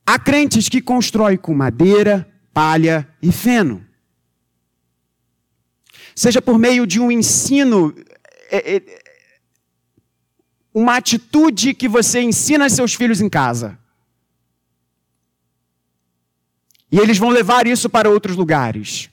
Há 0.06 0.20
crentes 0.20 0.70
que 0.70 0.82
constroem 0.82 1.38
com 1.38 1.54
madeira, 1.54 2.28
palha 2.54 3.08
e 3.22 3.32
feno. 3.32 3.86
Seja 6.16 6.42
por 6.42 6.58
meio 6.58 6.88
de 6.88 7.00
um 7.00 7.12
ensino, 7.12 7.94
é, 8.50 8.78
é, 8.78 9.04
uma 10.74 10.98
atitude 10.98 11.74
que 11.74 11.88
você 11.88 12.22
ensina 12.22 12.70
seus 12.70 12.94
filhos 12.94 13.20
em 13.20 13.30
casa 13.30 13.78
E 16.96 16.98
eles 16.98 17.18
vão 17.18 17.28
levar 17.28 17.68
isso 17.68 17.90
para 17.90 18.10
outros 18.10 18.38
lugares. 18.38 19.10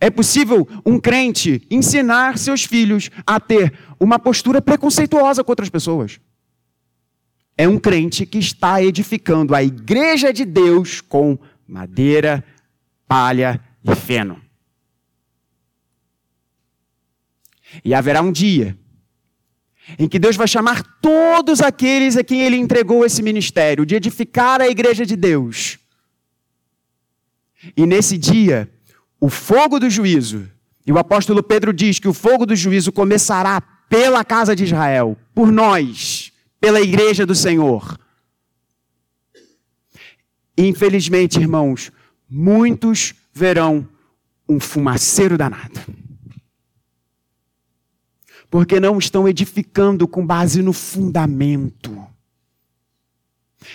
É 0.00 0.10
possível 0.10 0.66
um 0.84 0.98
crente 0.98 1.64
ensinar 1.70 2.36
seus 2.36 2.64
filhos 2.64 3.10
a 3.24 3.38
ter 3.38 3.78
uma 4.00 4.18
postura 4.18 4.60
preconceituosa 4.60 5.44
com 5.44 5.52
outras 5.52 5.70
pessoas. 5.70 6.18
É 7.56 7.68
um 7.68 7.78
crente 7.78 8.26
que 8.26 8.38
está 8.38 8.82
edificando 8.82 9.54
a 9.54 9.62
igreja 9.62 10.32
de 10.32 10.44
Deus 10.44 11.00
com 11.00 11.38
madeira, 11.64 12.44
palha 13.06 13.60
e 13.84 13.94
feno. 13.94 14.42
E 17.84 17.94
haverá 17.94 18.20
um 18.20 18.32
dia 18.32 18.76
em 19.96 20.08
que 20.08 20.18
Deus 20.18 20.34
vai 20.34 20.48
chamar 20.48 20.82
todos 21.00 21.60
aqueles 21.60 22.16
a 22.16 22.24
quem 22.24 22.40
Ele 22.42 22.56
entregou 22.56 23.06
esse 23.06 23.22
ministério, 23.22 23.86
de 23.86 23.94
edificar 23.94 24.60
a 24.60 24.66
igreja 24.66 25.06
de 25.06 25.14
Deus 25.14 25.80
e 27.76 27.86
nesse 27.86 28.18
dia, 28.18 28.70
o 29.20 29.28
fogo 29.28 29.78
do 29.78 29.88
juízo, 29.88 30.48
e 30.86 30.92
o 30.92 30.98
apóstolo 30.98 31.42
Pedro 31.42 31.72
diz 31.72 31.98
que 31.98 32.08
o 32.08 32.12
fogo 32.12 32.44
do 32.44 32.56
juízo 32.56 32.90
começará 32.90 33.60
pela 33.88 34.24
casa 34.24 34.56
de 34.56 34.64
Israel, 34.64 35.16
por 35.34 35.52
nós, 35.52 36.32
pela 36.60 36.80
igreja 36.80 37.26
do 37.26 37.34
Senhor. 37.34 37.98
infelizmente, 40.56 41.40
irmãos, 41.40 41.90
muitos 42.28 43.14
verão 43.32 43.88
um 44.48 44.60
fumaceiro 44.60 45.36
danado. 45.36 45.80
Porque 48.50 48.78
não 48.78 48.98
estão 48.98 49.26
edificando 49.26 50.06
com 50.06 50.24
base 50.24 50.62
no 50.62 50.72
fundamento. 50.72 52.06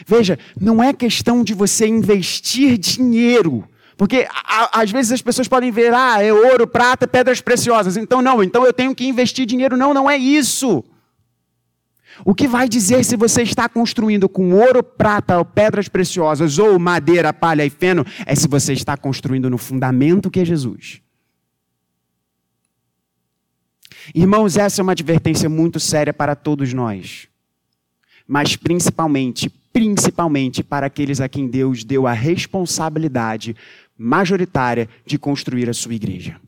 Veja, 0.06 0.38
não 0.60 0.84
é 0.84 0.94
questão 0.94 1.44
de 1.44 1.54
você 1.54 1.88
investir 1.88 2.78
dinheiro. 2.78 3.68
Porque 3.98 4.28
a, 4.30 4.82
às 4.82 4.92
vezes 4.92 5.12
as 5.12 5.22
pessoas 5.22 5.48
podem 5.48 5.72
ver, 5.72 5.92
ah, 5.94 6.22
é 6.22 6.32
ouro, 6.32 6.68
prata, 6.68 7.08
pedras 7.08 7.42
preciosas. 7.42 7.98
Então 7.98 8.22
não, 8.22 8.44
então 8.44 8.64
eu 8.64 8.72
tenho 8.72 8.94
que 8.94 9.08
investir 9.08 9.46
dinheiro. 9.46 9.76
Não, 9.76 9.94
não 9.94 10.10
é 10.10 10.16
isso. 10.16 10.84
O 12.24 12.34
que 12.34 12.48
vai 12.48 12.70
dizer 12.70 13.04
se 13.04 13.16
você 13.16 13.42
está 13.42 13.68
construindo 13.68 14.30
com 14.30 14.54
ouro, 14.54 14.84
prata, 14.84 15.44
pedras 15.44 15.88
preciosas, 15.88 16.58
ou 16.58 16.78
madeira, 16.80 17.34
palha 17.34 17.66
e 17.66 17.70
feno, 17.70 18.06
é 18.26 18.36
se 18.36 18.48
você 18.48 18.74
está 18.74 18.96
construindo 18.96 19.50
no 19.50 19.58
fundamento 19.58 20.30
que 20.30 20.40
é 20.40 20.46
Jesus. 20.46 21.02
Irmãos, 24.16 24.58
essa 24.58 24.82
é 24.82 24.84
uma 24.84 24.94
advertência 24.94 25.50
muito 25.50 25.80
séria 25.80 26.14
para 26.14 26.36
todos 26.36 26.74
nós. 26.74 27.28
Mas 28.28 28.56
principalmente, 28.56 29.50
principalmente 29.72 30.64
para 30.64 30.88
aqueles 30.88 31.22
a 31.22 31.30
quem 31.30 31.48
Deus 31.48 31.84
deu 31.84 32.08
a 32.08 32.14
responsabilidade 32.14 33.56
majoritária 33.98 34.88
de 35.06 35.18
construir 35.18 35.70
a 35.70 35.74
sua 35.74 35.94
igreja. 35.94 36.40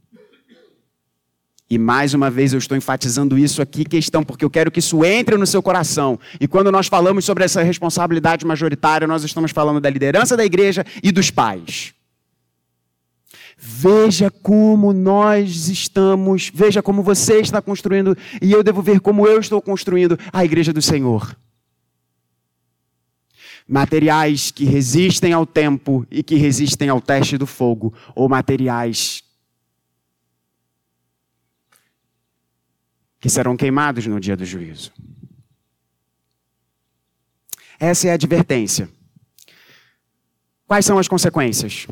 E 1.69 1.77
mais 1.77 2.15
uma 2.15 2.31
vez 2.31 2.51
eu 2.51 2.57
estou 2.57 2.75
enfatizando 2.75 3.37
isso 3.37 3.61
aqui, 3.61 3.85
questão, 3.85 4.23
porque 4.23 4.43
eu 4.43 4.49
quero 4.49 4.71
que 4.71 4.79
isso 4.79 5.05
entre 5.05 5.37
no 5.37 5.45
seu 5.45 5.61
coração. 5.61 6.19
E 6.39 6.47
quando 6.47 6.71
nós 6.71 6.87
falamos 6.87 7.23
sobre 7.23 7.43
essa 7.43 7.61
responsabilidade 7.61 8.43
majoritária, 8.43 9.07
nós 9.07 9.23
estamos 9.23 9.51
falando 9.51 9.79
da 9.79 9.89
liderança 9.89 10.35
da 10.35 10.43
igreja 10.43 10.83
e 11.03 11.11
dos 11.11 11.29
pais. 11.29 11.93
Veja 13.55 14.31
como 14.31 14.91
nós 14.93 15.67
estamos, 15.67 16.49
veja 16.51 16.81
como 16.81 17.03
você 17.03 17.39
está 17.39 17.61
construindo, 17.61 18.17
e 18.41 18.51
eu 18.51 18.63
devo 18.63 18.81
ver 18.81 18.99
como 18.99 19.27
eu 19.27 19.39
estou 19.39 19.61
construindo 19.61 20.17
a 20.33 20.43
igreja 20.43 20.73
do 20.73 20.81
Senhor. 20.81 21.35
Materiais 23.71 24.49
que 24.49 24.65
resistem 24.65 25.31
ao 25.31 25.45
tempo 25.45 26.03
e 26.09 26.23
que 26.23 26.35
resistem 26.35 26.89
ao 26.89 26.99
teste 26.99 27.37
do 27.37 27.45
fogo, 27.45 27.93
ou 28.15 28.27
materiais 28.27 29.23
que 33.19 33.29
serão 33.29 33.55
queimados 33.55 34.07
no 34.07 34.19
dia 34.19 34.35
do 34.35 34.43
juízo. 34.43 34.91
Essa 37.79 38.07
é 38.07 38.11
a 38.11 38.15
advertência. 38.15 38.89
Quais 40.65 40.85
são 40.85 40.97
as 40.97 41.07
consequências? 41.07 41.85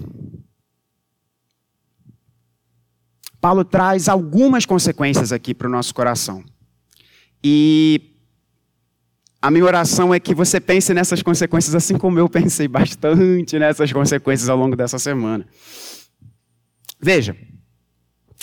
Paulo 3.39 3.63
traz 3.63 4.09
algumas 4.09 4.65
consequências 4.65 5.31
aqui 5.31 5.53
para 5.53 5.67
o 5.67 5.71
nosso 5.71 5.93
coração. 5.93 6.43
E 7.43 8.16
a 9.47 9.49
minha 9.49 9.63
oração 9.63 10.13
é 10.13 10.19
que 10.19 10.35
você 10.35 10.59
pense 10.59 10.93
nessas 10.93 11.23
consequências 11.23 11.73
assim 11.73 11.97
como 11.97 12.19
eu 12.19 12.27
pensei 12.27 12.67
bastante 12.67 13.57
nessas 13.57 13.93
consequências 13.93 14.49
ao 14.49 14.57
longo 14.57 14.75
dessa 14.75 14.99
semana. 14.99 15.47
Veja, 16.99 17.33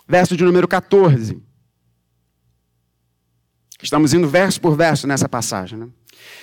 verso 0.09 0.35
de 0.35 0.43
número 0.43 0.67
14. 0.67 1.43
Estamos 3.83 4.15
indo 4.15 4.27
verso 4.27 4.59
por 4.59 4.75
verso 4.79 5.07
nessa 5.07 5.29
passagem. 5.29 5.79
Né? 5.79 5.89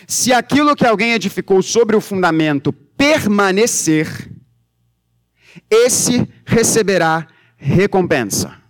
Se 0.05 0.31
aquilo 0.31 0.75
que 0.75 0.85
alguém 0.85 1.13
edificou 1.13 1.63
sobre 1.63 1.95
o 1.95 2.01
fundamento 2.01 2.71
permanecer, 2.71 4.31
esse 5.71 6.31
receberá 6.45 7.27
recompensa. 7.57 8.61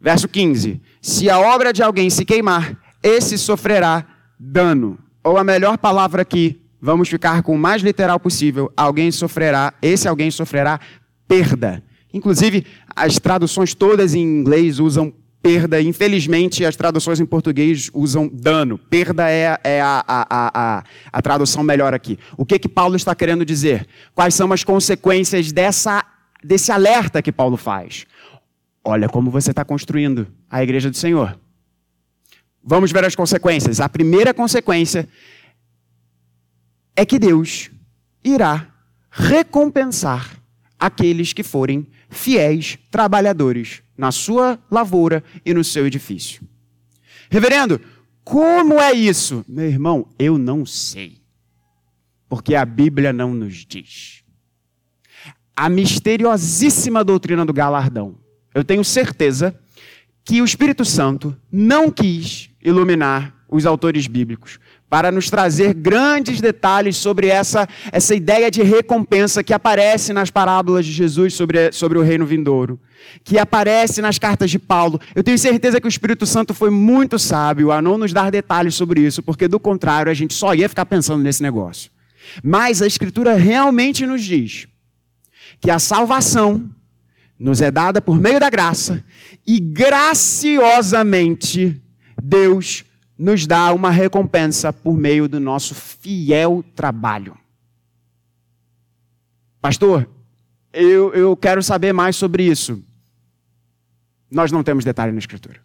Verso 0.00 0.28
15: 0.28 0.80
Se 1.02 1.28
a 1.28 1.40
obra 1.40 1.72
de 1.72 1.82
alguém 1.82 2.08
se 2.08 2.24
queimar, 2.24 2.80
esse 3.02 3.36
sofrerá 3.36 4.14
dano. 4.38 4.98
Ou 5.24 5.36
a 5.36 5.44
melhor 5.44 5.78
palavra 5.78 6.22
aqui, 6.22 6.60
vamos 6.80 7.08
ficar 7.08 7.42
com 7.42 7.54
o 7.54 7.58
mais 7.58 7.82
literal 7.82 8.20
possível: 8.20 8.72
alguém 8.76 9.10
sofrerá, 9.10 9.74
esse 9.82 10.08
alguém 10.08 10.30
sofrerá 10.30 10.80
perda. 11.26 11.82
Inclusive, 12.12 12.64
as 12.96 13.18
traduções 13.18 13.74
todas 13.74 14.14
em 14.14 14.22
inglês 14.22 14.78
usam 14.78 15.12
perda. 15.42 15.80
Infelizmente, 15.80 16.64
as 16.64 16.76
traduções 16.76 17.20
em 17.20 17.26
português 17.26 17.90
usam 17.92 18.28
dano. 18.32 18.78
Perda 18.78 19.30
é, 19.30 19.58
é 19.62 19.80
a, 19.80 20.04
a, 20.06 20.26
a, 20.30 20.84
a, 21.12 21.22
tradução 21.22 21.62
melhor 21.62 21.94
aqui. 21.94 22.18
O 22.36 22.44
que, 22.44 22.58
que 22.58 22.68
Paulo 22.68 22.96
está 22.96 23.14
querendo 23.14 23.44
dizer? 23.44 23.86
Quais 24.14 24.34
são 24.34 24.52
as 24.52 24.64
consequências 24.64 25.52
dessa, 25.52 26.04
desse 26.42 26.72
alerta 26.72 27.22
que 27.22 27.30
Paulo 27.30 27.56
faz? 27.56 28.06
Olha 28.84 29.08
como 29.08 29.30
você 29.30 29.50
está 29.50 29.64
construindo 29.64 30.26
a 30.50 30.62
igreja 30.62 30.90
do 30.90 30.96
Senhor. 30.96 31.38
Vamos 32.68 32.92
ver 32.92 33.02
as 33.02 33.14
consequências. 33.14 33.80
A 33.80 33.88
primeira 33.88 34.34
consequência 34.34 35.08
é 36.94 37.06
que 37.06 37.18
Deus 37.18 37.70
irá 38.22 38.68
recompensar 39.10 40.38
aqueles 40.78 41.32
que 41.32 41.42
forem 41.42 41.86
fiéis 42.10 42.78
trabalhadores 42.90 43.80
na 43.96 44.12
sua 44.12 44.58
lavoura 44.70 45.24
e 45.46 45.54
no 45.54 45.64
seu 45.64 45.86
edifício. 45.86 46.42
Reverendo, 47.30 47.80
como 48.22 48.74
é 48.74 48.92
isso? 48.92 49.42
Meu 49.48 49.64
irmão, 49.64 50.06
eu 50.18 50.36
não 50.36 50.66
sei. 50.66 51.22
Porque 52.28 52.54
a 52.54 52.66
Bíblia 52.66 53.14
não 53.14 53.32
nos 53.32 53.64
diz. 53.64 54.22
A 55.56 55.70
misteriosíssima 55.70 57.02
doutrina 57.02 57.46
do 57.46 57.52
galardão. 57.54 58.18
Eu 58.54 58.62
tenho 58.62 58.84
certeza 58.84 59.58
que 60.22 60.42
o 60.42 60.44
Espírito 60.44 60.84
Santo 60.84 61.34
não 61.50 61.90
quis 61.90 62.47
iluminar 62.62 63.34
os 63.48 63.64
autores 63.64 64.06
bíblicos 64.06 64.58
para 64.90 65.12
nos 65.12 65.28
trazer 65.28 65.74
grandes 65.74 66.40
detalhes 66.40 66.96
sobre 66.96 67.26
essa, 67.28 67.68
essa 67.92 68.14
ideia 68.14 68.50
de 68.50 68.62
recompensa 68.62 69.44
que 69.44 69.52
aparece 69.52 70.14
nas 70.14 70.30
parábolas 70.30 70.86
de 70.86 70.92
Jesus 70.92 71.34
sobre, 71.34 71.70
sobre 71.72 71.98
o 71.98 72.02
reino 72.02 72.24
vindouro, 72.24 72.80
que 73.22 73.38
aparece 73.38 74.00
nas 74.00 74.18
cartas 74.18 74.50
de 74.50 74.58
Paulo. 74.58 74.98
Eu 75.14 75.22
tenho 75.22 75.38
certeza 75.38 75.78
que 75.80 75.86
o 75.86 75.88
Espírito 75.88 76.24
Santo 76.24 76.54
foi 76.54 76.70
muito 76.70 77.18
sábio 77.18 77.70
a 77.70 77.82
não 77.82 77.98
nos 77.98 78.14
dar 78.14 78.30
detalhes 78.30 78.74
sobre 78.74 79.02
isso, 79.02 79.22
porque 79.22 79.46
do 79.46 79.60
contrário 79.60 80.10
a 80.10 80.14
gente 80.14 80.32
só 80.32 80.54
ia 80.54 80.68
ficar 80.68 80.86
pensando 80.86 81.22
nesse 81.22 81.42
negócio. 81.42 81.90
Mas 82.42 82.80
a 82.80 82.86
Escritura 82.86 83.34
realmente 83.34 84.06
nos 84.06 84.24
diz 84.24 84.66
que 85.60 85.70
a 85.70 85.78
salvação 85.78 86.70
nos 87.38 87.60
é 87.60 87.70
dada 87.70 88.00
por 88.00 88.18
meio 88.18 88.40
da 88.40 88.48
graça 88.50 89.04
e 89.46 89.60
graciosamente 89.60 91.80
Deus 92.22 92.84
nos 93.18 93.46
dá 93.46 93.72
uma 93.72 93.90
recompensa 93.90 94.72
por 94.72 94.96
meio 94.96 95.28
do 95.28 95.40
nosso 95.40 95.74
fiel 95.74 96.64
trabalho. 96.74 97.36
Pastor, 99.60 100.08
eu, 100.72 101.12
eu 101.12 101.36
quero 101.36 101.62
saber 101.62 101.92
mais 101.92 102.16
sobre 102.16 102.44
isso. 102.44 102.82
Nós 104.30 104.52
não 104.52 104.62
temos 104.62 104.84
detalhe 104.84 105.12
na 105.12 105.18
Escritura. 105.18 105.60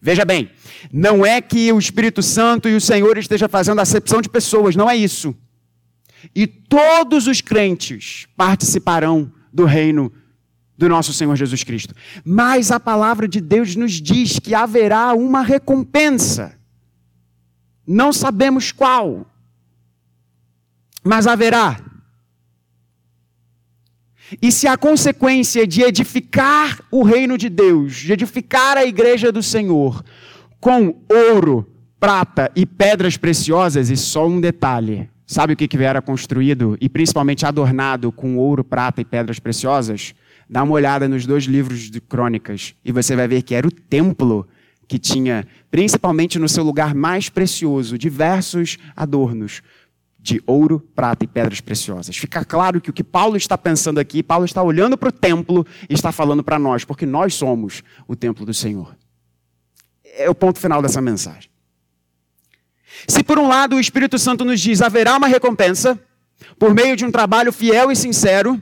Veja 0.00 0.24
bem, 0.24 0.50
não 0.92 1.26
é 1.26 1.40
que 1.40 1.72
o 1.72 1.78
Espírito 1.78 2.22
Santo 2.22 2.68
e 2.68 2.76
o 2.76 2.80
Senhor 2.80 3.18
estejam 3.18 3.48
fazendo 3.48 3.80
acepção 3.80 4.22
de 4.22 4.28
pessoas, 4.28 4.76
não 4.76 4.88
é 4.88 4.96
isso. 4.96 5.36
E 6.34 6.46
todos 6.46 7.26
os 7.26 7.40
crentes 7.40 8.26
participarão 8.36 9.30
do 9.52 9.64
reino 9.64 10.12
do 10.78 10.88
nosso 10.88 11.12
Senhor 11.12 11.34
Jesus 11.34 11.64
Cristo. 11.64 11.92
Mas 12.24 12.70
a 12.70 12.78
palavra 12.78 13.26
de 13.26 13.40
Deus 13.40 13.74
nos 13.74 13.92
diz 13.94 14.38
que 14.38 14.54
haverá 14.54 15.12
uma 15.12 15.42
recompensa. 15.42 16.56
Não 17.84 18.12
sabemos 18.12 18.70
qual, 18.70 19.26
mas 21.02 21.26
haverá. 21.26 21.80
E 24.40 24.52
se 24.52 24.68
a 24.68 24.76
consequência 24.76 25.66
de 25.66 25.82
edificar 25.82 26.80
o 26.90 27.02
reino 27.02 27.36
de 27.36 27.48
Deus, 27.48 27.96
de 27.96 28.12
edificar 28.12 28.76
a 28.76 28.84
igreja 28.84 29.32
do 29.32 29.42
Senhor, 29.42 30.04
com 30.60 31.02
ouro, 31.08 31.66
prata 31.98 32.52
e 32.54 32.66
pedras 32.66 33.16
preciosas, 33.16 33.90
e 33.90 33.96
só 33.96 34.28
um 34.28 34.40
detalhe: 34.40 35.08
sabe 35.26 35.54
o 35.54 35.56
que, 35.56 35.66
que 35.66 35.78
era 35.78 36.02
construído 36.02 36.76
e 36.80 36.88
principalmente 36.90 37.46
adornado 37.46 38.12
com 38.12 38.36
ouro, 38.36 38.62
prata 38.62 39.00
e 39.00 39.04
pedras 39.04 39.38
preciosas? 39.38 40.14
Dá 40.48 40.62
uma 40.62 40.72
olhada 40.72 41.06
nos 41.06 41.26
dois 41.26 41.44
livros 41.44 41.90
de 41.90 42.00
crônicas 42.00 42.74
e 42.84 42.90
você 42.90 43.14
vai 43.14 43.28
ver 43.28 43.42
que 43.42 43.54
era 43.54 43.66
o 43.66 43.70
templo 43.70 44.48
que 44.86 44.98
tinha, 44.98 45.46
principalmente 45.70 46.38
no 46.38 46.48
seu 46.48 46.64
lugar 46.64 46.94
mais 46.94 47.28
precioso, 47.28 47.98
diversos 47.98 48.78
adornos 48.96 49.62
de 50.18 50.42
ouro, 50.46 50.80
prata 50.94 51.24
e 51.24 51.28
pedras 51.28 51.60
preciosas. 51.60 52.16
Fica 52.16 52.44
claro 52.44 52.80
que 52.80 52.90
o 52.90 52.92
que 52.92 53.04
Paulo 53.04 53.36
está 53.36 53.56
pensando 53.56 54.00
aqui, 54.00 54.22
Paulo 54.22 54.46
está 54.46 54.62
olhando 54.62 54.96
para 54.96 55.10
o 55.10 55.12
templo 55.12 55.66
e 55.88 55.94
está 55.94 56.10
falando 56.10 56.42
para 56.42 56.58
nós, 56.58 56.84
porque 56.84 57.06
nós 57.06 57.34
somos 57.34 57.82
o 58.06 58.16
templo 58.16 58.44
do 58.44 58.54
Senhor. 58.54 58.96
É 60.04 60.28
o 60.28 60.34
ponto 60.34 60.58
final 60.58 60.82
dessa 60.82 61.00
mensagem. 61.00 61.50
Se 63.06 63.22
por 63.22 63.38
um 63.38 63.46
lado 63.46 63.76
o 63.76 63.80
Espírito 63.80 64.18
Santo 64.18 64.44
nos 64.44 64.60
diz 64.60 64.82
haverá 64.82 65.16
uma 65.16 65.28
recompensa, 65.28 65.98
por 66.58 66.74
meio 66.74 66.96
de 66.96 67.04
um 67.04 67.10
trabalho 67.10 67.52
fiel 67.52 67.92
e 67.92 67.96
sincero, 67.96 68.60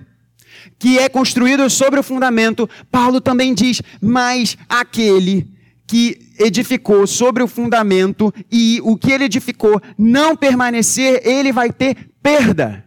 que 0.79 0.99
é 0.99 1.09
construído 1.09 1.69
sobre 1.71 2.01
o 2.01 2.03
fundamento, 2.03 2.69
Paulo 2.91 3.21
também 3.21 3.55
diz: 3.55 3.83
mas 4.01 4.57
aquele 4.69 5.49
que 5.87 6.19
edificou 6.39 7.07
sobre 7.07 7.43
o 7.43 7.49
fundamento 7.49 8.33
e 8.51 8.81
o 8.83 8.97
que 8.97 9.13
ele 9.13 9.25
edificou 9.25 9.81
não 9.97 10.37
permanecer, 10.37 11.21
ele 11.25 11.53
vai 11.53 11.73
ter 11.73 12.11
perda. 12.23 12.85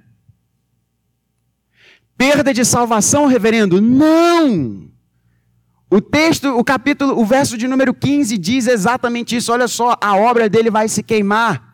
Perda 2.18 2.54
de 2.54 2.66
salvação, 2.66 3.28
reverendo? 3.28 3.80
Não! 3.80 4.90
O 5.92 6.00
texto, 6.00 6.50
o 6.50 6.64
capítulo, 6.64 7.20
o 7.20 7.26
verso 7.26 7.58
de 7.58 7.68
número 7.68 7.94
15 7.94 8.38
diz 8.38 8.68
exatamente 8.68 9.36
isso. 9.36 9.52
Olha 9.52 9.68
só, 9.68 9.98
a 10.00 10.16
obra 10.16 10.48
dele 10.48 10.70
vai 10.70 10.88
se 10.88 11.02
queimar. 11.02 11.69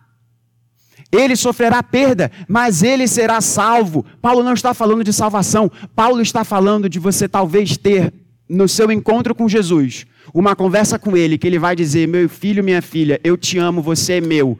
Ele 1.15 1.35
sofrerá 1.35 1.81
perda, 1.81 2.31
mas 2.47 2.83
ele 2.83 3.07
será 3.07 3.41
salvo. 3.41 4.05
Paulo 4.21 4.43
não 4.43 4.53
está 4.53 4.73
falando 4.73 5.03
de 5.03 5.13
salvação. 5.13 5.71
Paulo 5.95 6.21
está 6.21 6.43
falando 6.43 6.89
de 6.89 6.99
você 6.99 7.27
talvez 7.27 7.77
ter 7.77 8.13
no 8.47 8.67
seu 8.67 8.91
encontro 8.91 9.33
com 9.33 9.49
Jesus 9.49 10.05
uma 10.33 10.55
conversa 10.55 10.99
com 10.99 11.15
ele 11.15 11.37
que 11.37 11.47
ele 11.47 11.59
vai 11.59 11.75
dizer: 11.75 12.07
"Meu 12.07 12.27
filho, 12.27 12.63
minha 12.63 12.81
filha, 12.81 13.19
eu 13.23 13.37
te 13.37 13.57
amo, 13.57 13.81
você 13.81 14.13
é 14.13 14.21
meu". 14.21 14.59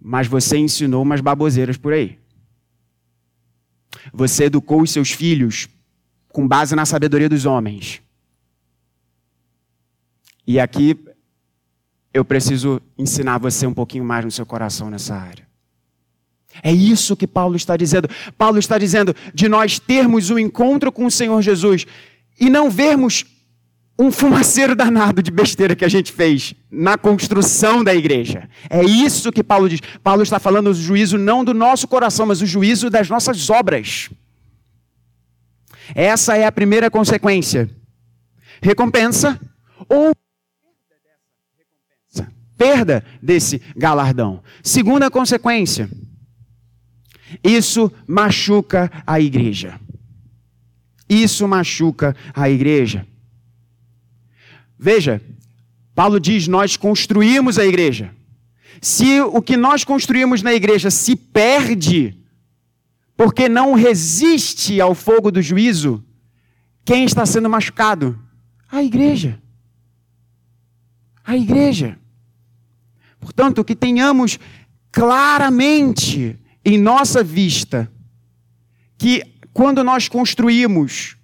Mas 0.00 0.26
você 0.26 0.56
ensinou 0.56 1.02
umas 1.02 1.20
baboseiras 1.20 1.76
por 1.76 1.92
aí. 1.92 2.18
Você 4.12 4.44
educou 4.44 4.82
os 4.82 4.90
seus 4.90 5.10
filhos 5.10 5.68
com 6.28 6.46
base 6.46 6.74
na 6.74 6.84
sabedoria 6.84 7.28
dos 7.28 7.46
homens. 7.46 8.02
E 10.46 10.60
aqui 10.60 10.98
eu 12.12 12.24
preciso 12.24 12.80
ensinar 12.98 13.38
você 13.38 13.66
um 13.66 13.74
pouquinho 13.74 14.04
mais 14.04 14.24
no 14.24 14.30
seu 14.30 14.44
coração 14.44 14.90
nessa 14.90 15.16
área. 15.16 15.43
É 16.62 16.72
isso 16.72 17.16
que 17.16 17.26
Paulo 17.26 17.56
está 17.56 17.76
dizendo. 17.76 18.08
Paulo 18.38 18.58
está 18.58 18.78
dizendo 18.78 19.14
de 19.34 19.48
nós 19.48 19.78
termos 19.78 20.30
um 20.30 20.38
encontro 20.38 20.92
com 20.92 21.06
o 21.06 21.10
Senhor 21.10 21.40
Jesus 21.42 21.86
e 22.38 22.48
não 22.48 22.70
vermos 22.70 23.24
um 23.98 24.10
fumaceiro 24.10 24.74
danado 24.74 25.22
de 25.22 25.30
besteira 25.30 25.76
que 25.76 25.84
a 25.84 25.88
gente 25.88 26.12
fez 26.12 26.54
na 26.70 26.98
construção 26.98 27.84
da 27.84 27.94
igreja. 27.94 28.48
É 28.68 28.82
isso 28.82 29.30
que 29.30 29.44
Paulo 29.44 29.68
diz. 29.68 29.80
Paulo 30.02 30.22
está 30.22 30.38
falando 30.38 30.72
do 30.72 30.74
juízo 30.74 31.16
não 31.16 31.44
do 31.44 31.54
nosso 31.54 31.86
coração, 31.86 32.26
mas 32.26 32.42
o 32.42 32.46
juízo 32.46 32.90
das 32.90 33.08
nossas 33.08 33.48
obras. 33.50 34.10
Essa 35.94 36.36
é 36.36 36.44
a 36.44 36.52
primeira 36.52 36.90
consequência. 36.90 37.70
Recompensa 38.60 39.38
ou 39.88 40.12
perda 42.56 43.04
desse 43.22 43.60
galardão. 43.76 44.42
Segunda 44.62 45.10
consequência, 45.10 45.88
isso 47.42 47.90
machuca 48.06 48.90
a 49.06 49.20
igreja. 49.20 49.80
Isso 51.08 51.46
machuca 51.46 52.16
a 52.34 52.48
igreja. 52.48 53.06
Veja, 54.78 55.20
Paulo 55.94 56.18
diz: 56.18 56.48
nós 56.48 56.76
construímos 56.76 57.58
a 57.58 57.64
igreja. 57.64 58.14
Se 58.80 59.20
o 59.20 59.40
que 59.40 59.56
nós 59.56 59.84
construímos 59.84 60.42
na 60.42 60.52
igreja 60.52 60.90
se 60.90 61.16
perde, 61.16 62.18
porque 63.16 63.48
não 63.48 63.72
resiste 63.74 64.80
ao 64.80 64.94
fogo 64.94 65.30
do 65.30 65.40
juízo, 65.40 66.04
quem 66.84 67.04
está 67.04 67.24
sendo 67.24 67.48
machucado? 67.48 68.18
A 68.70 68.82
igreja. 68.82 69.40
A 71.24 71.36
igreja. 71.36 71.98
Portanto, 73.20 73.64
que 73.64 73.74
tenhamos 73.74 74.38
claramente 74.92 76.38
em 76.64 76.78
nossa 76.78 77.22
vista 77.22 77.90
que 78.96 79.22
quando 79.52 79.84
nós 79.84 80.08
construímos 80.08 81.16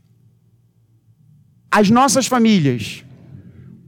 as 1.71 1.89
nossas 1.89 2.27
famílias, 2.27 3.05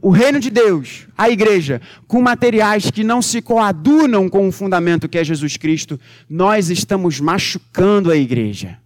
o 0.00 0.10
reino 0.10 0.40
de 0.40 0.50
Deus, 0.50 1.06
a 1.16 1.30
igreja, 1.30 1.80
com 2.08 2.20
materiais 2.20 2.90
que 2.90 3.04
não 3.04 3.20
se 3.20 3.40
coadunam 3.40 4.28
com 4.28 4.48
o 4.48 4.52
fundamento 4.52 5.08
que 5.08 5.18
é 5.18 5.24
Jesus 5.24 5.56
Cristo, 5.56 5.98
nós 6.28 6.70
estamos 6.70 7.20
machucando 7.20 8.10
a 8.10 8.16
igreja. 8.16 8.78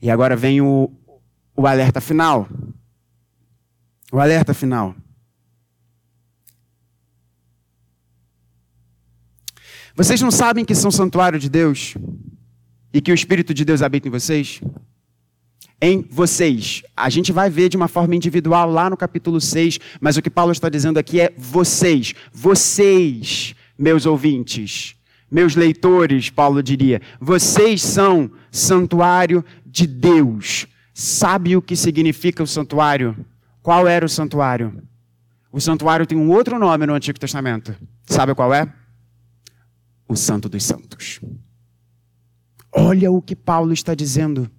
E 0.00 0.10
agora 0.10 0.34
vem 0.34 0.60
o, 0.60 0.90
o 1.54 1.66
alerta 1.66 2.00
final. 2.00 2.48
O 4.10 4.18
alerta 4.18 4.52
final. 4.52 4.96
Vocês 9.94 10.20
não 10.22 10.30
sabem 10.30 10.64
que 10.64 10.74
são 10.74 10.90
santuário 10.90 11.38
de 11.38 11.50
Deus 11.50 11.94
e 12.94 13.00
que 13.00 13.12
o 13.12 13.14
Espírito 13.14 13.52
de 13.52 13.64
Deus 13.64 13.82
habita 13.82 14.08
em 14.08 14.10
vocês? 14.10 14.60
Em 15.80 16.06
vocês. 16.10 16.82
A 16.96 17.10
gente 17.10 17.30
vai 17.30 17.50
ver 17.50 17.68
de 17.68 17.76
uma 17.76 17.88
forma 17.88 18.16
individual 18.16 18.70
lá 18.70 18.88
no 18.88 18.96
capítulo 18.96 19.38
6, 19.38 19.78
mas 20.00 20.16
o 20.16 20.22
que 20.22 20.30
Paulo 20.30 20.52
está 20.52 20.70
dizendo 20.70 20.98
aqui 20.98 21.20
é 21.20 21.32
vocês. 21.36 22.14
Vocês, 22.32 23.54
meus 23.78 24.06
ouvintes, 24.06 24.94
meus 25.30 25.54
leitores, 25.54 26.30
Paulo 26.30 26.62
diria. 26.62 27.02
Vocês 27.20 27.82
são 27.82 28.30
santuário 28.50 29.44
de 29.66 29.86
Deus. 29.86 30.66
Sabe 30.94 31.54
o 31.54 31.62
que 31.62 31.76
significa 31.76 32.42
o 32.42 32.46
santuário? 32.46 33.14
Qual 33.62 33.86
era 33.86 34.06
o 34.06 34.08
santuário? 34.08 34.82
O 35.50 35.60
santuário 35.60 36.06
tem 36.06 36.16
um 36.16 36.30
outro 36.30 36.58
nome 36.58 36.86
no 36.86 36.94
Antigo 36.94 37.20
Testamento. 37.20 37.74
Sabe 38.06 38.34
qual 38.34 38.54
é? 38.54 38.72
O 40.08 40.16
Santo 40.16 40.48
dos 40.48 40.64
Santos. 40.64 41.20
Olha 42.72 43.10
o 43.10 43.20
que 43.20 43.36
Paulo 43.36 43.72
está 43.72 43.94
dizendo. 43.94 44.50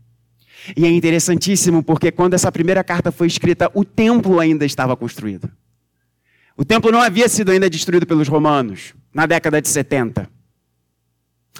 E 0.77 0.85
é 0.85 0.89
interessantíssimo 0.89 1.83
porque 1.83 2.11
quando 2.11 2.35
essa 2.35 2.51
primeira 2.51 2.83
carta 2.83 3.11
foi 3.11 3.27
escrita, 3.27 3.69
o 3.73 3.83
templo 3.83 4.39
ainda 4.39 4.65
estava 4.65 4.95
construído. 4.95 5.51
O 6.55 6.63
templo 6.63 6.91
não 6.91 7.01
havia 7.01 7.27
sido 7.27 7.51
ainda 7.51 7.69
destruído 7.69 8.05
pelos 8.05 8.27
romanos 8.27 8.93
na 9.13 9.25
década 9.25 9.61
de 9.61 9.67
70. 9.67 10.29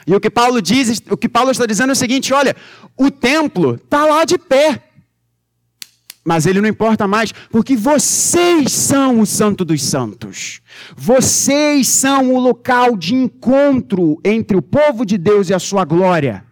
E 0.05 0.15
o 0.15 0.19
que 0.19 0.29
Paulo 0.29 0.61
diz, 0.61 1.01
o 1.09 1.17
que 1.17 1.29
Paulo 1.29 1.51
está 1.51 1.65
dizendo 1.65 1.89
é 1.89 1.93
o 1.93 1.95
seguinte: 1.95 2.33
olha, 2.33 2.55
o 2.97 3.09
templo 3.09 3.75
está 3.75 4.05
lá 4.05 4.25
de 4.25 4.37
pé. 4.37 4.81
Mas 6.25 6.45
ele 6.45 6.62
não 6.62 6.69
importa 6.69 7.05
mais, 7.05 7.33
porque 7.51 7.75
vocês 7.75 8.71
são 8.71 9.19
o 9.19 9.25
Santo 9.25 9.65
dos 9.65 9.83
Santos. 9.83 10.62
Vocês 10.95 11.88
são 11.88 12.33
o 12.33 12.39
local 12.39 12.95
de 12.95 13.13
encontro 13.13 14.19
entre 14.23 14.55
o 14.55 14.62
povo 14.62 15.05
de 15.05 15.17
Deus 15.17 15.49
e 15.49 15.53
a 15.53 15.59
sua 15.59 15.83
glória. 15.83 16.45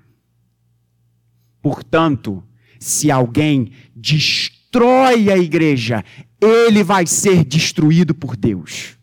Portanto, 1.62 2.43
se 2.79 3.10
alguém 3.10 3.71
destrói 3.95 5.31
a 5.31 5.38
igreja, 5.38 6.03
ele 6.41 6.84
vai 6.84 7.07
ser 7.07 7.45
destruído 7.45 8.13
por 8.13 8.36
Deus. 8.36 8.97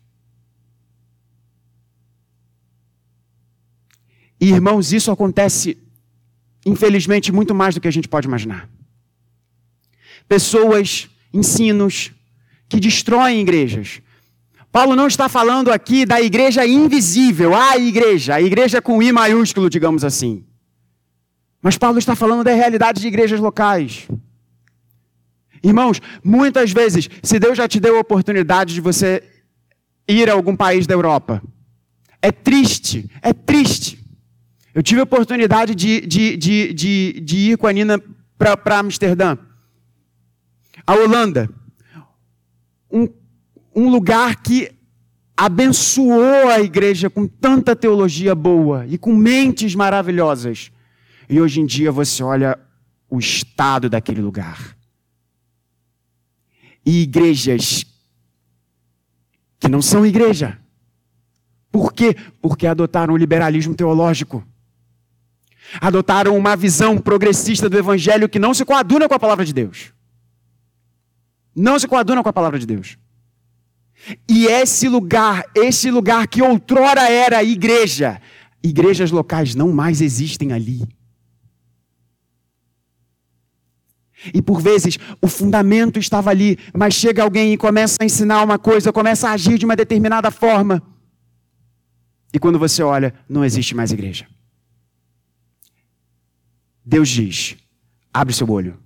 Irmãos, 4.39 4.93
isso 4.93 5.09
acontece, 5.09 5.77
infelizmente, 6.65 7.31
muito 7.31 7.55
mais 7.55 7.73
do 7.73 7.81
que 7.81 7.87
a 7.87 7.91
gente 7.91 8.07
pode 8.07 8.27
imaginar 8.27 8.69
pessoas, 10.29 11.09
ensinos 11.33 12.11
que 12.69 12.79
destroem 12.79 13.41
igrejas. 13.41 14.01
Paulo 14.71 14.95
não 14.95 15.07
está 15.07 15.27
falando 15.27 15.71
aqui 15.71 16.05
da 16.05 16.21
igreja 16.21 16.65
invisível, 16.65 17.55
a 17.55 17.75
igreja, 17.77 18.35
a 18.35 18.41
igreja 18.41 18.79
com 18.79 19.01
I 19.01 19.11
maiúsculo, 19.11 19.69
digamos 19.69 20.03
assim. 20.03 20.45
Mas 21.61 21.77
Paulo 21.77 21.97
está 21.97 22.15
falando 22.15 22.43
da 22.43 22.53
realidade 22.53 23.01
de 23.01 23.07
igrejas 23.07 23.39
locais. 23.39 24.07
Irmãos, 25.63 25.99
muitas 26.23 26.71
vezes, 26.71 27.09
se 27.23 27.39
Deus 27.39 27.57
já 27.57 27.67
te 27.67 27.79
deu 27.79 27.97
a 27.97 28.01
oportunidade 28.01 28.75
de 28.75 28.79
você 28.79 29.23
ir 30.07 30.29
a 30.29 30.33
algum 30.33 30.55
país 30.55 30.85
da 30.85 30.93
Europa, 30.93 31.41
é 32.21 32.31
triste, 32.31 33.09
é 33.21 33.33
triste. 33.33 33.99
Eu 34.73 34.83
tive 34.83 35.01
a 35.01 35.03
oportunidade 35.03 35.73
de, 35.73 36.01
de, 36.01 36.37
de, 36.37 36.73
de, 36.73 37.19
de 37.19 37.37
ir 37.37 37.57
com 37.57 37.65
a 37.65 37.73
Nina 37.73 38.01
para 38.37 38.79
Amsterdã. 38.79 39.37
A 40.85 40.93
Holanda, 40.95 41.49
um, 42.91 43.07
um 43.75 43.89
lugar 43.89 44.41
que 44.41 44.71
abençoou 45.35 46.49
a 46.49 46.59
igreja 46.59 47.09
com 47.09 47.25
tanta 47.25 47.75
teologia 47.75 48.35
boa 48.35 48.85
e 48.87 48.97
com 48.97 49.15
mentes 49.15 49.73
maravilhosas. 49.73 50.71
E 51.29 51.39
hoje 51.39 51.61
em 51.61 51.65
dia 51.65 51.91
você 51.91 52.21
olha 52.21 52.59
o 53.09 53.19
estado 53.19 53.89
daquele 53.89 54.21
lugar. 54.21 54.75
E 56.85 57.03
igrejas 57.03 57.85
que 59.59 59.69
não 59.69 59.81
são 59.81 60.05
igreja. 60.05 60.59
Por 61.71 61.93
quê? 61.93 62.15
Porque 62.41 62.65
adotaram 62.65 63.13
o 63.13 63.17
liberalismo 63.17 63.75
teológico. 63.75 64.43
Adotaram 65.79 66.35
uma 66.35 66.55
visão 66.55 66.97
progressista 66.97 67.69
do 67.69 67.77
evangelho 67.77 68.27
que 68.27 68.39
não 68.39 68.53
se 68.53 68.65
coaduna 68.65 69.07
com 69.07 69.13
a 69.13 69.19
palavra 69.19 69.45
de 69.45 69.53
Deus. 69.53 69.93
Não 71.59 71.77
se 71.77 71.89
coadunam 71.89 72.23
com 72.23 72.29
a 72.29 72.33
palavra 72.33 72.57
de 72.57 72.65
Deus. 72.65 72.97
E 74.29 74.45
esse 74.45 74.87
lugar, 74.87 75.43
esse 75.53 75.91
lugar 75.91 76.25
que 76.25 76.41
outrora 76.41 77.01
era 77.01 77.43
igreja, 77.43 78.21
igrejas 78.63 79.11
locais 79.11 79.55
não 79.55 79.73
mais 79.73 79.99
existem 79.99 80.53
ali. 80.53 80.87
E 84.33 84.41
por 84.41 84.61
vezes 84.61 84.97
o 85.21 85.27
fundamento 85.27 85.99
estava 85.99 86.29
ali, 86.29 86.57
mas 86.73 86.93
chega 86.93 87.23
alguém 87.23 87.51
e 87.51 87.57
começa 87.57 87.97
a 87.99 88.05
ensinar 88.05 88.41
uma 88.41 88.57
coisa, 88.57 88.93
começa 88.93 89.27
a 89.27 89.33
agir 89.33 89.57
de 89.57 89.65
uma 89.65 89.75
determinada 89.75 90.31
forma. 90.31 90.81
E 92.33 92.39
quando 92.39 92.57
você 92.57 92.81
olha, 92.81 93.13
não 93.27 93.43
existe 93.43 93.75
mais 93.75 93.91
igreja. 93.91 94.25
Deus 96.85 97.09
diz: 97.09 97.57
abre 98.13 98.33
seu 98.33 98.49
olho. 98.49 98.79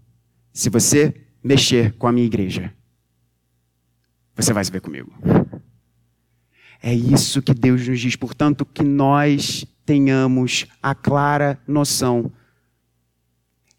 Se 0.51 0.71
você 0.71 1.22
mexer 1.43 1.93
com 1.93 2.07
a 2.07 2.11
minha 2.11 2.25
igreja, 2.25 2.73
você 4.35 4.53
vai 4.53 4.63
se 4.63 4.71
ver 4.71 4.81
comigo. 4.81 5.11
É 6.81 6.93
isso 6.93 7.41
que 7.41 7.53
Deus 7.53 7.87
nos 7.87 7.99
diz. 7.99 8.15
Portanto, 8.15 8.65
que 8.65 8.83
nós 8.83 9.65
tenhamos 9.85 10.65
a 10.81 10.93
clara 10.93 11.59
noção 11.67 12.31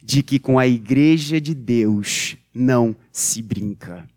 de 0.03 0.23
que 0.23 0.39
com 0.39 0.59
a 0.59 0.67
igreja 0.67 1.41
de 1.41 1.55
Deus 1.55 2.37
não 2.55 2.95
se 3.11 3.43
brinca. 3.43 4.09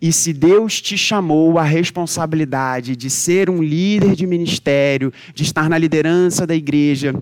E 0.00 0.12
se 0.12 0.32
Deus 0.32 0.80
te 0.80 0.96
chamou 0.96 1.58
à 1.58 1.62
responsabilidade 1.62 2.96
de 2.96 3.10
ser 3.10 3.50
um 3.50 3.62
líder 3.62 4.14
de 4.14 4.26
ministério, 4.26 5.12
de 5.34 5.42
estar 5.42 5.68
na 5.68 5.78
liderança 5.78 6.46
da 6.46 6.54
igreja, 6.54 7.14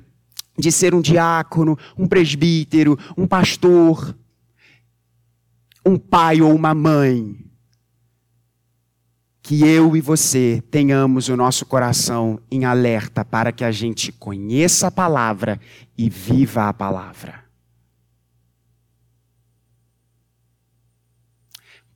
de 0.58 0.72
ser 0.72 0.94
um 0.94 1.00
diácono, 1.00 1.78
um 1.98 2.06
presbítero, 2.06 2.98
um 3.16 3.26
pastor, 3.26 4.14
um 5.86 5.96
pai 5.96 6.42
ou 6.42 6.52
uma 6.52 6.74
mãe, 6.74 7.46
que 9.40 9.64
eu 9.64 9.96
e 9.96 10.00
você 10.00 10.60
tenhamos 10.68 11.28
o 11.28 11.36
nosso 11.36 11.64
coração 11.64 12.40
em 12.50 12.64
alerta 12.64 13.24
para 13.24 13.52
que 13.52 13.62
a 13.62 13.70
gente 13.70 14.10
conheça 14.10 14.88
a 14.88 14.90
palavra 14.90 15.60
e 15.96 16.10
viva 16.10 16.68
a 16.68 16.72
palavra. 16.72 17.44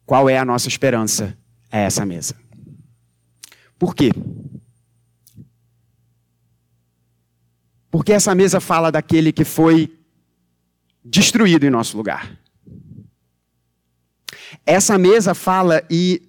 Qual 0.06 0.28
é 0.28 0.38
a 0.38 0.44
nossa 0.44 0.68
esperança? 0.68 1.36
É 1.72 1.80
essa 1.80 2.06
mesa. 2.06 2.36
Por 3.76 3.92
quê? 3.92 4.10
Porque 7.90 8.12
essa 8.12 8.32
mesa 8.36 8.60
fala 8.60 8.92
daquele 8.92 9.32
que 9.32 9.44
foi 9.44 9.92
destruído 11.04 11.66
em 11.66 11.70
nosso 11.70 11.96
lugar. 11.96 12.39
Essa 14.64 14.98
mesa 14.98 15.34
fala 15.34 15.82
e 15.90 16.22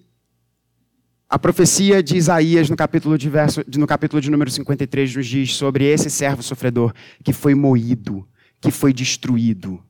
a 1.32 1.38
profecia 1.38 2.02
de 2.02 2.14
Isaías, 2.14 2.68
no 2.68 2.76
capítulo 2.76 3.16
de, 3.16 3.30
verso, 3.30 3.62
no 3.74 3.86
capítulo 3.86 4.20
de 4.20 4.30
número 4.30 4.50
53, 4.50 5.16
nos 5.16 5.26
diz 5.26 5.54
sobre 5.56 5.86
esse 5.86 6.10
servo 6.10 6.42
sofredor 6.42 6.92
que 7.24 7.32
foi 7.32 7.54
moído, 7.54 8.28
que 8.60 8.70
foi 8.70 8.92
destruído. 8.92 9.82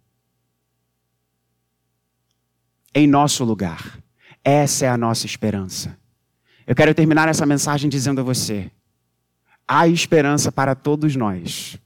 Em 2.94 3.08
nosso 3.08 3.42
lugar. 3.42 3.98
Essa 4.44 4.86
é 4.86 4.88
a 4.88 4.96
nossa 4.96 5.26
esperança. 5.26 5.98
Eu 6.64 6.76
quero 6.76 6.94
terminar 6.94 7.28
essa 7.28 7.44
mensagem 7.44 7.90
dizendo 7.90 8.20
a 8.20 8.24
você: 8.24 8.70
há 9.66 9.88
esperança 9.88 10.52
para 10.52 10.76
todos 10.76 11.16
nós. 11.16 11.76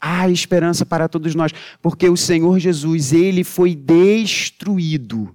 Há 0.00 0.28
esperança 0.28 0.86
para 0.86 1.08
todos 1.08 1.34
nós, 1.34 1.52
porque 1.82 2.08
o 2.08 2.16
Senhor 2.16 2.60
Jesus, 2.60 3.12
ele 3.12 3.42
foi 3.42 3.74
destruído 3.74 5.34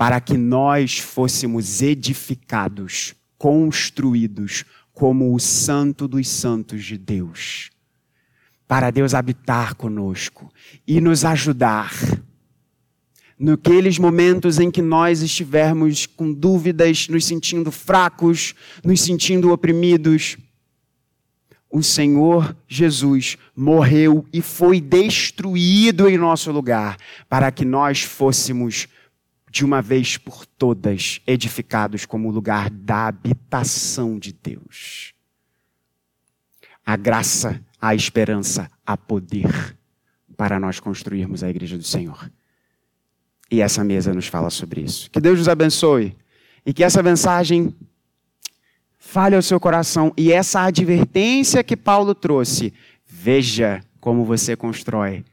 para 0.00 0.18
que 0.18 0.38
nós 0.38 0.98
fôssemos 0.98 1.82
edificados, 1.82 3.14
construídos 3.36 4.64
como 4.94 5.34
o 5.34 5.38
Santo 5.38 6.08
dos 6.08 6.26
Santos 6.26 6.86
de 6.86 6.96
Deus. 6.96 7.68
Para 8.66 8.90
Deus 8.90 9.12
habitar 9.12 9.74
conosco 9.74 10.50
e 10.86 11.02
nos 11.02 11.22
ajudar. 11.22 11.92
Naqueles 13.38 13.98
momentos 13.98 14.58
em 14.58 14.70
que 14.70 14.80
nós 14.80 15.20
estivermos 15.20 16.06
com 16.06 16.32
dúvidas, 16.32 17.06
nos 17.06 17.26
sentindo 17.26 17.70
fracos, 17.70 18.54
nos 18.82 19.02
sentindo 19.02 19.52
oprimidos, 19.52 20.38
o 21.70 21.82
Senhor 21.82 22.56
Jesus 22.66 23.36
morreu 23.54 24.24
e 24.32 24.40
foi 24.40 24.80
destruído 24.80 26.08
em 26.08 26.16
nosso 26.16 26.50
lugar, 26.50 26.96
para 27.28 27.52
que 27.52 27.66
nós 27.66 28.00
fôssemos 28.00 28.88
de 29.50 29.64
uma 29.64 29.82
vez 29.82 30.16
por 30.16 30.46
todas 30.46 31.20
edificados 31.26 32.06
como 32.06 32.30
lugar 32.30 32.70
da 32.70 33.08
habitação 33.08 34.16
de 34.16 34.32
Deus. 34.32 35.12
A 36.86 36.96
graça, 36.96 37.60
a 37.80 37.92
esperança, 37.92 38.70
a 38.86 38.96
poder 38.96 39.76
para 40.36 40.60
nós 40.60 40.78
construirmos 40.78 41.42
a 41.42 41.50
igreja 41.50 41.76
do 41.76 41.82
Senhor. 41.82 42.30
E 43.50 43.60
essa 43.60 43.82
mesa 43.82 44.14
nos 44.14 44.28
fala 44.28 44.48
sobre 44.50 44.82
isso. 44.82 45.10
Que 45.10 45.20
Deus 45.20 45.38
nos 45.40 45.48
abençoe 45.48 46.16
e 46.64 46.72
que 46.72 46.84
essa 46.84 47.02
mensagem 47.02 47.74
fale 48.96 49.34
ao 49.34 49.42
seu 49.42 49.58
coração 49.58 50.12
e 50.16 50.32
essa 50.32 50.60
advertência 50.62 51.64
que 51.64 51.76
Paulo 51.76 52.14
trouxe, 52.14 52.72
veja 53.04 53.82
como 54.00 54.24
você 54.24 54.54
constrói. 54.54 55.24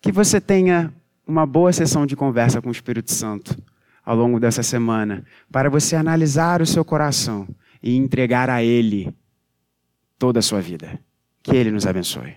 Que 0.00 0.10
você 0.10 0.40
tenha 0.40 0.90
uma 1.30 1.46
boa 1.46 1.72
sessão 1.72 2.04
de 2.04 2.16
conversa 2.16 2.60
com 2.60 2.68
o 2.68 2.72
Espírito 2.72 3.12
Santo 3.12 3.56
ao 4.04 4.16
longo 4.16 4.40
dessa 4.40 4.62
semana, 4.62 5.24
para 5.50 5.70
você 5.70 5.94
analisar 5.94 6.60
o 6.60 6.66
seu 6.66 6.84
coração 6.84 7.46
e 7.82 7.96
entregar 7.96 8.50
a 8.50 8.62
Ele 8.62 9.14
toda 10.18 10.40
a 10.40 10.42
sua 10.42 10.60
vida. 10.60 10.98
Que 11.42 11.54
Ele 11.54 11.70
nos 11.70 11.86
abençoe. 11.86 12.36